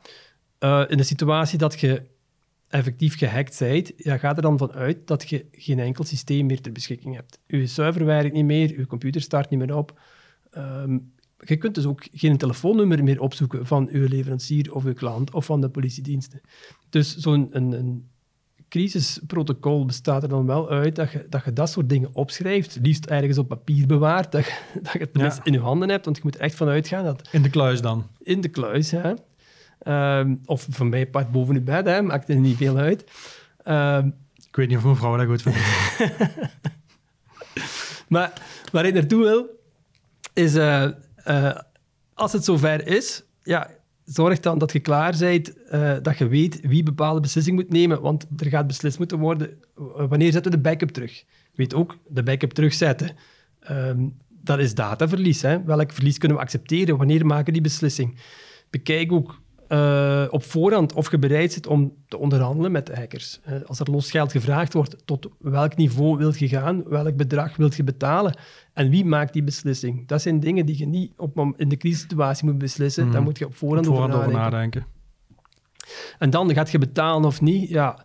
[0.89, 2.03] In de situatie dat je
[2.69, 6.73] effectief gehackt bent, ja, ga er dan vanuit dat je geen enkel systeem meer ter
[6.73, 7.39] beschikking hebt.
[7.47, 10.01] Je server werkt niet meer, je computer start niet meer op.
[10.57, 11.13] Um,
[11.45, 15.45] je kunt dus ook geen telefoonnummer meer opzoeken van uw leverancier of uw klant of
[15.45, 16.41] van de politiediensten.
[16.91, 18.09] Dus zo'n een, een
[18.69, 23.07] crisisprotocol bestaat er dan wel uit dat je, dat je dat soort dingen opschrijft, liefst
[23.07, 25.45] ergens op papier bewaart, dat je, dat je het ja.
[25.45, 27.29] in je handen hebt, want je moet er echt vanuit gaan dat...
[27.33, 28.07] In de kluis dan?
[28.23, 29.17] In de kluis, ja.
[30.21, 33.05] Um, of van mij part boven je bed, hè, maakt er niet veel uit.
[33.65, 34.15] Um,
[34.49, 35.59] ik weet niet of mijn vrouw dat goed vindt.
[38.09, 38.33] maar
[38.73, 39.47] waar ik naartoe wil,
[40.33, 40.89] is uh,
[41.29, 41.59] uh,
[42.15, 43.71] als het zover is, ja,
[44.05, 48.01] zorg dan dat je klaar bent, uh, dat je weet wie bepaalde beslissing moet nemen,
[48.01, 49.59] want er gaat beslist moeten worden,
[50.09, 51.25] wanneer zetten we de backup terug?
[51.55, 53.17] Weet ook, de backup terugzetten.
[53.71, 54.17] Um,
[54.49, 55.43] dat is dataverlies.
[55.43, 55.65] Hè?
[55.65, 56.97] Welk verlies kunnen we accepteren?
[56.97, 58.19] Wanneer maken we die beslissing?
[58.71, 63.41] Bekijk ook uh, op voorhand of je bereid zit om te onderhandelen met de hackers.
[63.49, 67.71] Uh, als er losgeld gevraagd wordt, tot welk niveau wil je gaan, welk bedrag wil
[67.77, 68.39] je betalen
[68.73, 70.07] en wie maakt die beslissing.
[70.07, 73.07] Dat zijn dingen die je niet op, in de crisissituatie moet beslissen.
[73.07, 73.13] Mm.
[73.13, 74.47] Daar moet je op voorhand, op voorhand over, nadenken.
[74.47, 74.87] over, nadenken.
[76.19, 77.69] En dan gaat je betalen of niet.
[77.69, 78.05] Ja,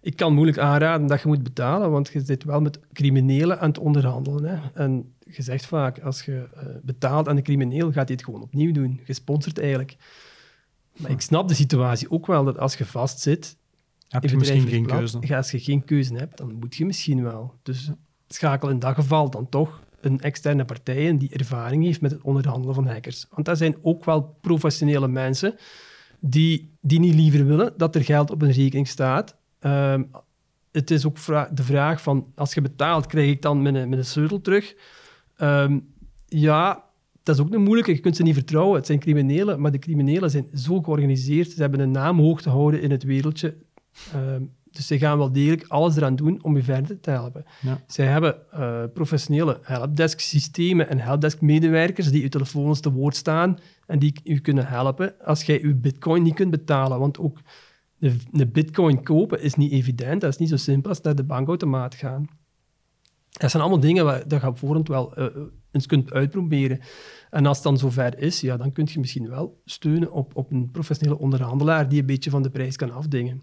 [0.00, 3.68] ik kan moeilijk aanraden dat je moet betalen, want je zit wel met criminelen aan
[3.68, 4.44] het onderhandelen.
[4.44, 4.82] Hè.
[4.82, 8.42] En je zegt vaak, als je uh, betaalt aan een crimineel, gaat hij het gewoon
[8.42, 9.00] opnieuw doen.
[9.04, 9.96] Gesponsord eigenlijk.
[10.98, 13.56] Maar ik snap de situatie ook wel, dat als je vastzit...
[14.08, 15.36] Heb je misschien geen keuze.
[15.36, 17.54] Als je geen keuze hebt, dan moet je misschien wel.
[17.62, 17.90] Dus
[18.28, 22.22] schakel in dat geval dan toch een externe partij in die ervaring heeft met het
[22.22, 23.26] onderhandelen van hackers.
[23.30, 25.54] Want dat zijn ook wel professionele mensen
[26.20, 29.36] die, die niet liever willen dat er geld op een rekening staat.
[29.60, 30.10] Um,
[30.72, 31.16] het is ook
[31.54, 34.74] de vraag van, als je betaalt, krijg ik dan mijn, mijn sleutel terug?
[35.38, 35.94] Um,
[36.26, 36.84] ja,
[37.28, 37.92] dat is ook een moeilijke.
[37.92, 38.76] Je kunt ze niet vertrouwen.
[38.76, 41.50] Het zijn criminelen, maar de criminelen zijn zo georganiseerd.
[41.50, 43.56] Ze hebben een naam hoog te houden in het wereldje.
[44.14, 44.36] Uh,
[44.70, 47.44] dus ze gaan wel degelijk alles eraan doen om je verder te helpen.
[47.60, 47.82] Ja.
[47.86, 54.20] Zij hebben uh, professionele helpdesk-systemen en helpdesk-medewerkers die je telefoons te woord staan en die
[54.24, 56.98] u kunnen helpen als jij je bitcoin niet kunt betalen.
[56.98, 57.38] Want ook
[58.00, 60.20] een bitcoin kopen is niet evident.
[60.20, 62.28] Dat is niet zo simpel als naar de bankautomaat gaan.
[63.30, 65.26] Dat zijn allemaal dingen waar, dat je op voorhand wel uh,
[65.70, 66.80] eens kunt uitproberen.
[67.30, 70.50] En als het dan zover is, ja, dan kun je misschien wel steunen op, op
[70.50, 73.42] een professionele onderhandelaar die een beetje van de prijs kan afdingen.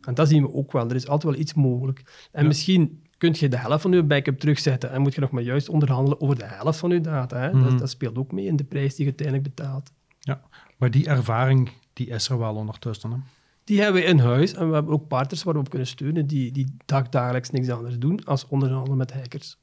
[0.00, 0.88] En dat zien we ook wel.
[0.88, 2.28] Er is altijd wel iets mogelijk.
[2.32, 5.42] En misschien kun je de helft van je backup terugzetten en moet je nog maar
[5.42, 7.38] juist onderhandelen over de helft van je data.
[7.38, 7.50] Hè?
[7.50, 7.76] dat, mhm.
[7.76, 9.92] dat, speelt ook mee in de prijs die je uiteindelijk betaalt.
[10.20, 10.42] Ja,
[10.78, 13.10] maar die ervaring die is er wel ondertussen.
[13.10, 13.16] Hè?
[13.64, 16.26] Die hebben we in huis en we hebben ook partners waar we op kunnen steunen
[16.26, 19.58] die, die dagdagelijks niks anders doen als onderhandelen met hackers.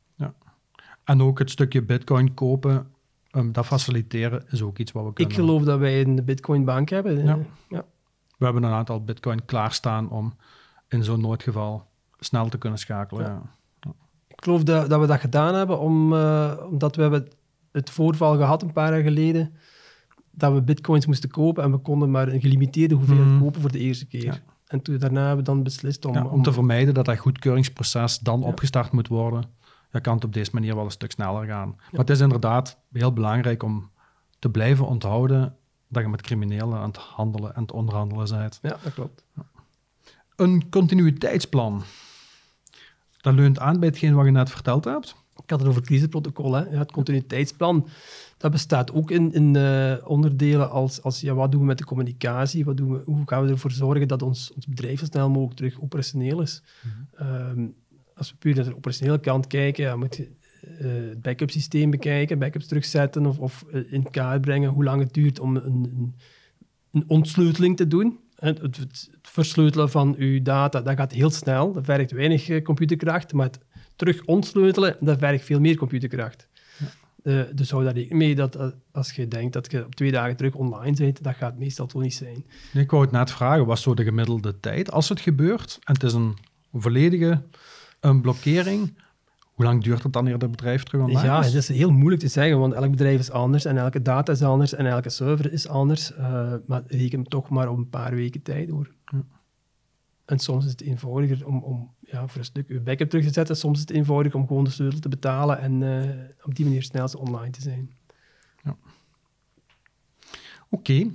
[1.03, 2.87] En ook het stukje bitcoin kopen,
[3.31, 5.33] um, dat faciliteren is ook iets wat we kunnen.
[5.33, 7.23] Ik geloof dat wij een bitcoinbank hebben.
[7.23, 7.37] Ja.
[7.69, 7.85] ja.
[8.37, 10.33] We hebben een aantal bitcoin klaarstaan om
[10.87, 11.87] in zo'n noodgeval
[12.19, 13.25] snel te kunnen schakelen.
[13.25, 13.41] Ja.
[13.79, 13.93] ja.
[14.27, 17.27] Ik geloof dat, dat we dat gedaan hebben om, uh, omdat we hebben
[17.71, 19.53] het voorval gehad een paar jaar geleden
[20.31, 23.39] dat we bitcoins moesten kopen en we konden maar een gelimiteerde hoeveelheid mm.
[23.39, 24.43] kopen voor de eerste keer.
[24.67, 26.43] En toen, daarna hebben we dan beslist om, om...
[26.43, 29.43] te vermijden dat dat goedkeuringsproces dan opgestart moet worden,
[29.91, 31.75] ja, kan het op deze manier wel een stuk sneller gaan.
[31.91, 33.91] Maar het is inderdaad heel belangrijk om
[34.39, 35.55] te blijven onthouden
[35.87, 38.59] dat je met criminelen aan het handelen en het onderhandelen bent.
[38.61, 39.23] Ja, dat klopt.
[40.35, 41.83] Een continuïteitsplan.
[43.21, 45.15] Dat leunt aan bij hetgeen wat je net verteld hebt.
[45.43, 46.53] Ik had het over crisisprotocol.
[46.53, 46.69] Hè.
[46.69, 47.87] Ja, het continuïteitsplan
[48.37, 51.85] dat bestaat ook in, in uh, onderdelen als, als ja, wat doen we met de
[51.85, 55.29] communicatie, wat doen we, hoe gaan we ervoor zorgen dat ons, ons bedrijf zo snel
[55.29, 56.63] mogelijk terug operationeel is.
[56.81, 57.23] Mhm.
[57.27, 57.67] Ehm,
[58.21, 60.29] als we puur naar de operationele kant kijken, ja, moet je
[61.09, 65.39] het backup systeem bekijken, backups terugzetten of, of in kaart brengen hoe lang het duurt
[65.39, 66.15] om een, een,
[66.91, 68.19] een ontsleuteling te doen.
[68.35, 71.73] Het, het, het, versleutelen van uw data, dat gaat heel snel.
[71.73, 73.59] Dat vergt weinig computerkracht, maar het
[73.95, 76.47] terug ontsleutelen, dat vergt veel meer computerkracht.
[77.23, 80.11] Uh, dus hou daar rekening mee dat uh, als je denkt dat je op twee
[80.11, 82.45] dagen terug online bent, dat gaat meestal toch niet zijn.
[82.73, 85.93] ik wou het net vragen, wat is zo de gemiddelde tijd als het gebeurt en
[85.93, 86.37] het is een
[86.73, 87.41] volledige
[88.01, 88.93] een blokkering,
[89.51, 92.21] hoe lang duurt het dan eer het bedrijf terug online Ja, het is heel moeilijk
[92.21, 95.51] te zeggen, want elk bedrijf is anders en elke data is anders en elke server
[95.51, 96.11] is anders.
[96.11, 98.91] Uh, maar reken toch maar op een paar weken tijd hoor.
[99.05, 99.23] Ja.
[100.25, 103.33] En soms is het eenvoudiger om, om ja, voor een stuk je backup terug te
[103.33, 103.55] zetten.
[103.57, 106.09] Soms is het eenvoudig om gewoon de sleutel te betalen en uh,
[106.43, 107.91] op die manier snel online te zijn.
[108.63, 108.75] Ja.
[110.69, 110.91] Oké.
[110.91, 110.99] Okay.
[111.01, 111.13] Um,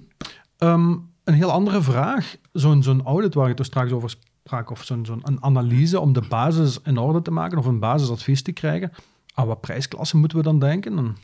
[0.57, 0.91] ehm,
[1.25, 2.37] een heel andere vraag.
[2.53, 4.17] Zo'n zo'n audit waar je het er straks over
[4.51, 8.93] of zo'n analyse om de basis in orde te maken of een basisadvies te krijgen.
[9.35, 11.17] Aan wat prijsklasse moeten we dan denken?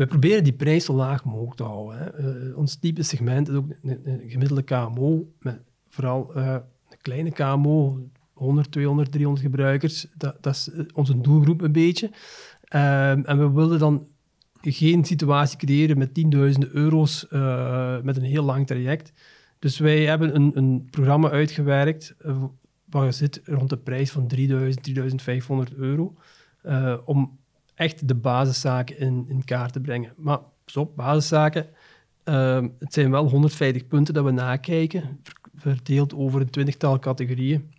[0.00, 2.12] We proberen die prijs zo laag mogelijk te houden.
[2.50, 6.56] Uh, ons type segment is ook een, gemiddelde KMO, met vooral uh,
[6.90, 7.98] een kleine KMO,
[8.32, 10.06] 100, 200, 300 gebruikers.
[10.16, 12.10] Dat, is eh, onze doelgroep een beetje.
[12.64, 14.06] Ehm, en we wilden dan
[14.60, 17.26] geen situatie creëren met tienduizenden euro's
[18.02, 19.12] met een heel lang traject.
[19.60, 22.44] Dus wij hebben een, een programma uitgewerkt uh,
[22.84, 26.14] waar zit rond de prijs van 3000, 3500 euro.
[27.04, 27.38] om
[27.74, 30.12] echt de basiszaken in, in kaart te brengen.
[30.16, 30.38] Maar
[30.74, 31.66] op basiszaken,
[32.24, 35.20] ehm, het zijn wel 150 punten dat we nakijken,
[35.54, 37.70] verdeeld over een twintigtal categorieën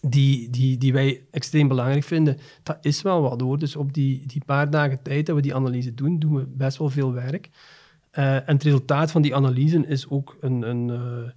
[0.00, 2.38] die, die, die wij extreem belangrijk vinden.
[2.62, 3.58] Dat is wel wat hoor.
[3.58, 6.78] Dus op die, die paar dagen tijd dat we die analyse doen, doen we best
[6.78, 7.48] wel veel werk.
[8.18, 11.30] Uh, en het resultaat van die analyse is ook een, een, uh,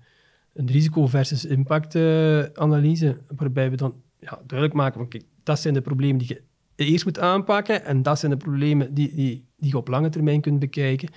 [0.53, 5.59] een risico versus impact uh, analyse, waarbij we dan ja, duidelijk maken van kijk, dat
[5.59, 6.41] zijn de problemen die je
[6.75, 10.41] eerst moet aanpakken en dat zijn de problemen die, die, die je op lange termijn
[10.41, 11.09] kunt bekijken.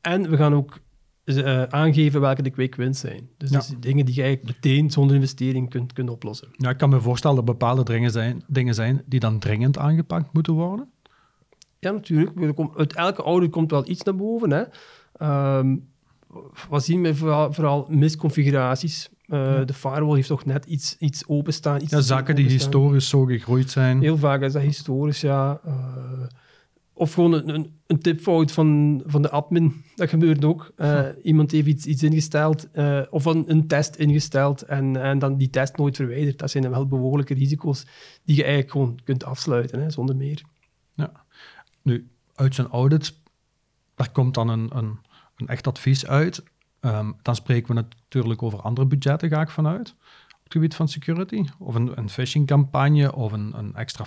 [0.00, 0.80] En we gaan ook
[1.24, 3.28] uh, aangeven welke de quick wins zijn.
[3.36, 3.62] Dus, ja.
[3.80, 6.48] dingen die je eigenlijk meteen zonder investering kunt, kunt oplossen.
[6.52, 10.32] Ja, ik kan me voorstellen dat bepaalde dingen zijn, dingen zijn die dan dringend aangepakt
[10.32, 10.88] moeten worden.
[11.86, 12.58] Ja, natuurlijk.
[12.76, 14.50] Uit elke audit komt wel iets naar boven.
[14.50, 14.64] Hè.
[15.58, 15.88] Um,
[16.68, 19.08] wat zien we vooral, vooral misconfiguraties.
[19.26, 19.64] Uh, ja.
[19.64, 21.80] De firewall heeft toch net iets, iets openstaan.
[21.80, 24.00] Iets ja, zaken die historisch zo gegroeid zijn.
[24.00, 25.60] Heel vaak is dat historisch, ja.
[25.66, 25.72] Uh,
[26.92, 29.84] of gewoon een, een, tipfout van, van de admin.
[29.94, 30.72] Dat gebeurt ook.
[30.76, 32.68] Uh, iemand heeft iets, iets ingesteld
[33.10, 36.38] of een, een, test ingesteld en, en dan die test nooit verwijderd.
[36.38, 37.86] Dat zijn dan wel behoorlijke risico's
[38.24, 40.42] die je eigenlijk gewoon kunt afsluiten, hè, zonder meer.
[41.86, 41.92] Ja.
[41.92, 43.14] Nu, uit zijn audit,
[43.94, 44.98] daar komt dan een, een,
[45.36, 46.42] een echt advies uit.
[46.80, 49.94] Um, dan spreken we natuurlijk over andere budgetten, ga ik vanuit,
[50.36, 51.44] op het gebied van security.
[51.58, 54.04] Of een, een phishing-campagne, of een, een extra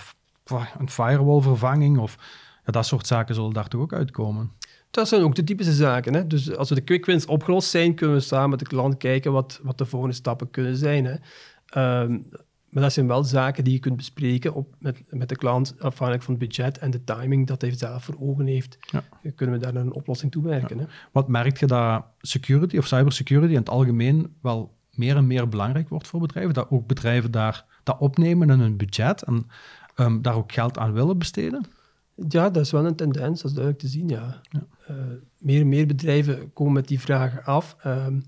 [0.78, 2.18] een firewall-vervanging, of
[2.66, 4.52] dat soort zaken zullen daar toch ook uitkomen.
[4.92, 6.14] Dat zijn ook de typische zaken.
[6.14, 6.28] Hè?
[6.28, 9.32] Dus als we de quick wins opgelost zijn, kunnen we samen met de klant kijken
[9.32, 11.06] wat, wat de volgende stappen kunnen zijn.
[11.06, 12.02] Hè?
[12.02, 12.30] Um,
[12.70, 16.24] maar dat zijn wel zaken die je kunt bespreken op, met, met de klant, afhankelijk
[16.24, 18.78] van het budget en de timing dat hij zelf voor ogen heeft.
[18.80, 19.04] Ja.
[19.36, 20.78] Kunnen we daar naar een oplossing toe werken.
[20.78, 20.84] Ja.
[20.84, 20.90] Hè?
[21.12, 25.90] Wat merk je dat security of cybersecurity in het algemeen wel meer en meer belangrijk
[25.90, 26.54] wordt voor bedrijven?
[26.54, 29.50] Dat ook bedrijven daar dat opnemen in hun budget en
[29.96, 31.66] um, daar ook geld aan willen besteden?
[32.28, 34.42] Ja, dat is wel een tendens, dat is duidelijk te zien, ja.
[34.50, 34.68] ja.
[34.90, 34.96] Uh,
[35.38, 38.24] meer en meer bedrijven komen met die vragen af um,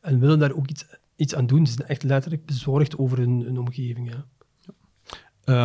[0.00, 1.66] en willen daar ook iets, iets aan doen.
[1.66, 4.26] Ze zijn echt letterlijk bezorgd over hun, hun omgeving, ja.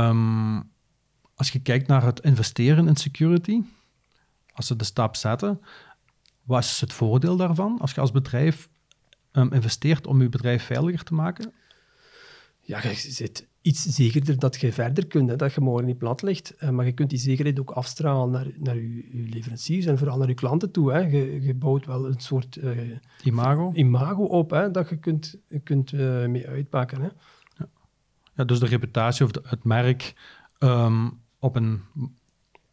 [0.09, 0.71] Um,
[1.35, 3.61] als je kijkt naar het investeren in security,
[4.53, 5.61] als ze de stap zetten,
[6.43, 8.69] wat is het voordeel daarvan als je als bedrijf
[9.31, 11.53] um, investeert om je bedrijf veiliger te maken?
[12.59, 16.21] Ja, je zit iets zekerder dat je verder kunt, hè, dat je morgen niet plat
[16.21, 16.53] ligt.
[16.59, 20.17] Uh, maar je kunt die zekerheid ook afstralen naar, naar je, je leveranciers en vooral
[20.17, 20.91] naar je klanten toe.
[20.91, 20.99] Hè.
[20.99, 23.71] Je, je bouwt wel een soort uh, imago.
[23.73, 27.01] imago op, hè, dat je kunt, kunt uh, mee uitpakken.
[27.01, 27.09] Hè.
[27.57, 27.67] Ja.
[28.33, 28.43] ja.
[28.43, 30.13] dus de reputatie of de, het merk
[30.59, 31.81] um, op een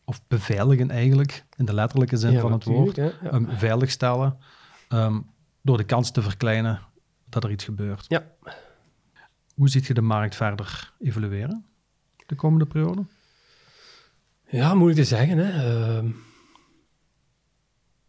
[0.04, 3.32] of beveiligen eigenlijk, in de letterlijke zin ja, van het woord, hè, ja.
[3.32, 4.38] um, veiligstellen,
[4.88, 5.26] um,
[5.62, 6.80] door de kans te verkleinen
[7.24, 8.04] dat er iets gebeurt.
[8.08, 8.24] Ja.
[9.58, 11.64] Hoe ziet je de markt verder evolueren
[12.26, 13.04] de komende periode?
[14.48, 15.38] Ja, moeilijk te zeggen.
[15.38, 15.98] Hè.
[16.02, 16.10] Uh,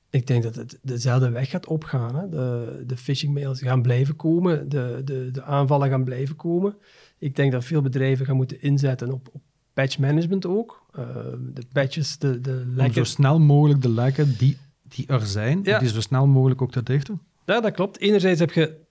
[0.09, 2.15] ik denk dat het dezelfde weg gaat opgaan.
[2.15, 2.30] Hè.
[2.30, 6.76] De, de phishing mails gaan blijven komen, de, de, de aanvallen gaan blijven komen.
[7.17, 9.41] Ik denk dat veel bedrijven gaan moeten inzetten op, op
[9.74, 10.86] patch management ook.
[10.99, 11.05] Uh,
[11.53, 12.86] de patches, de, de lekken...
[12.86, 16.71] Om zo snel mogelijk de lekken die, die er zijn, die zo snel mogelijk ook
[16.71, 17.21] te dichten.
[17.45, 17.99] Ja, dat klopt.
[17.99, 18.88] Enerzijds heb je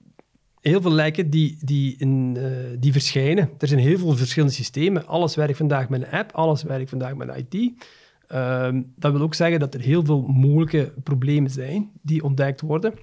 [0.69, 3.51] heel veel lekken die, die, in, eh, die verschijnen.
[3.59, 5.07] Er zijn heel veel verschillende systemen.
[5.07, 7.73] Alles werkt vandaag met een app, alles werkt vandaag met IT.
[8.27, 12.95] Ehm, dat wil ook zeggen dat er heel veel mogelijke problemen zijn die ontdekt worden.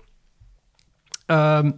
[1.25, 1.71] Ehm,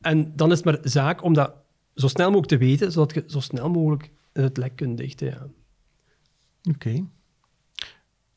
[0.00, 1.52] en dan is het maar zaak om dat
[1.94, 5.54] zo snel mogelijk te weten, zodat je zo snel mogelijk het lek kunt dichten.
[6.70, 7.04] Oké.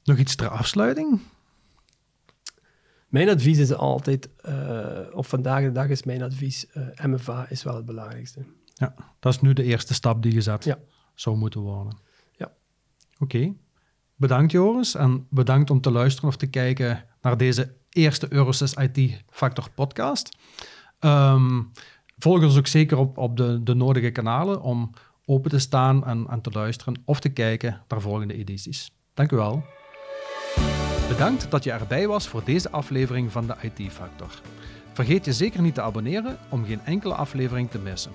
[0.03, 1.19] Nog iets ter afsluiting?
[3.07, 7.49] Mijn advies is altijd, uh, op vandaag de dag is mijn advies, uh, eh, MFA
[7.49, 8.45] is wel het belangrijkste.
[8.73, 10.79] Ja, dat is nu de eerste stap die gezet ja.
[11.13, 11.97] zou moeten worden.
[12.37, 12.51] Ja.
[13.19, 13.53] Oké.
[14.15, 19.23] Bedankt Joris en bedankt om te luisteren of te kijken naar deze eerste Eurosys IT
[19.29, 20.37] Factor podcast.
[20.99, 21.71] Um,
[22.17, 24.89] volg ons ook zeker op, op de, de nodige kanalen om
[25.25, 28.91] open te staan en, en te luisteren of te kijken naar volgende edities.
[29.13, 29.76] Dank u wel.
[31.07, 34.41] Bedankt dat je erbij was voor deze aflevering van de IT Factor.
[34.93, 38.11] Vergeet je zeker niet te abonneren om geen enkele aflevering te missen.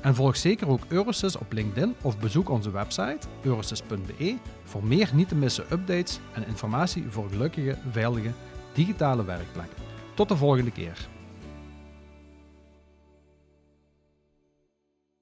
[0.00, 5.28] En volg zeker ook Eurosys op LinkedIn of bezoek onze website eurosys.be voor meer niet
[5.28, 8.30] te missen updates en informatie voor gelukkige, veilige
[8.72, 9.76] digitale werkplekken.
[10.14, 11.08] Tot de volgende keer.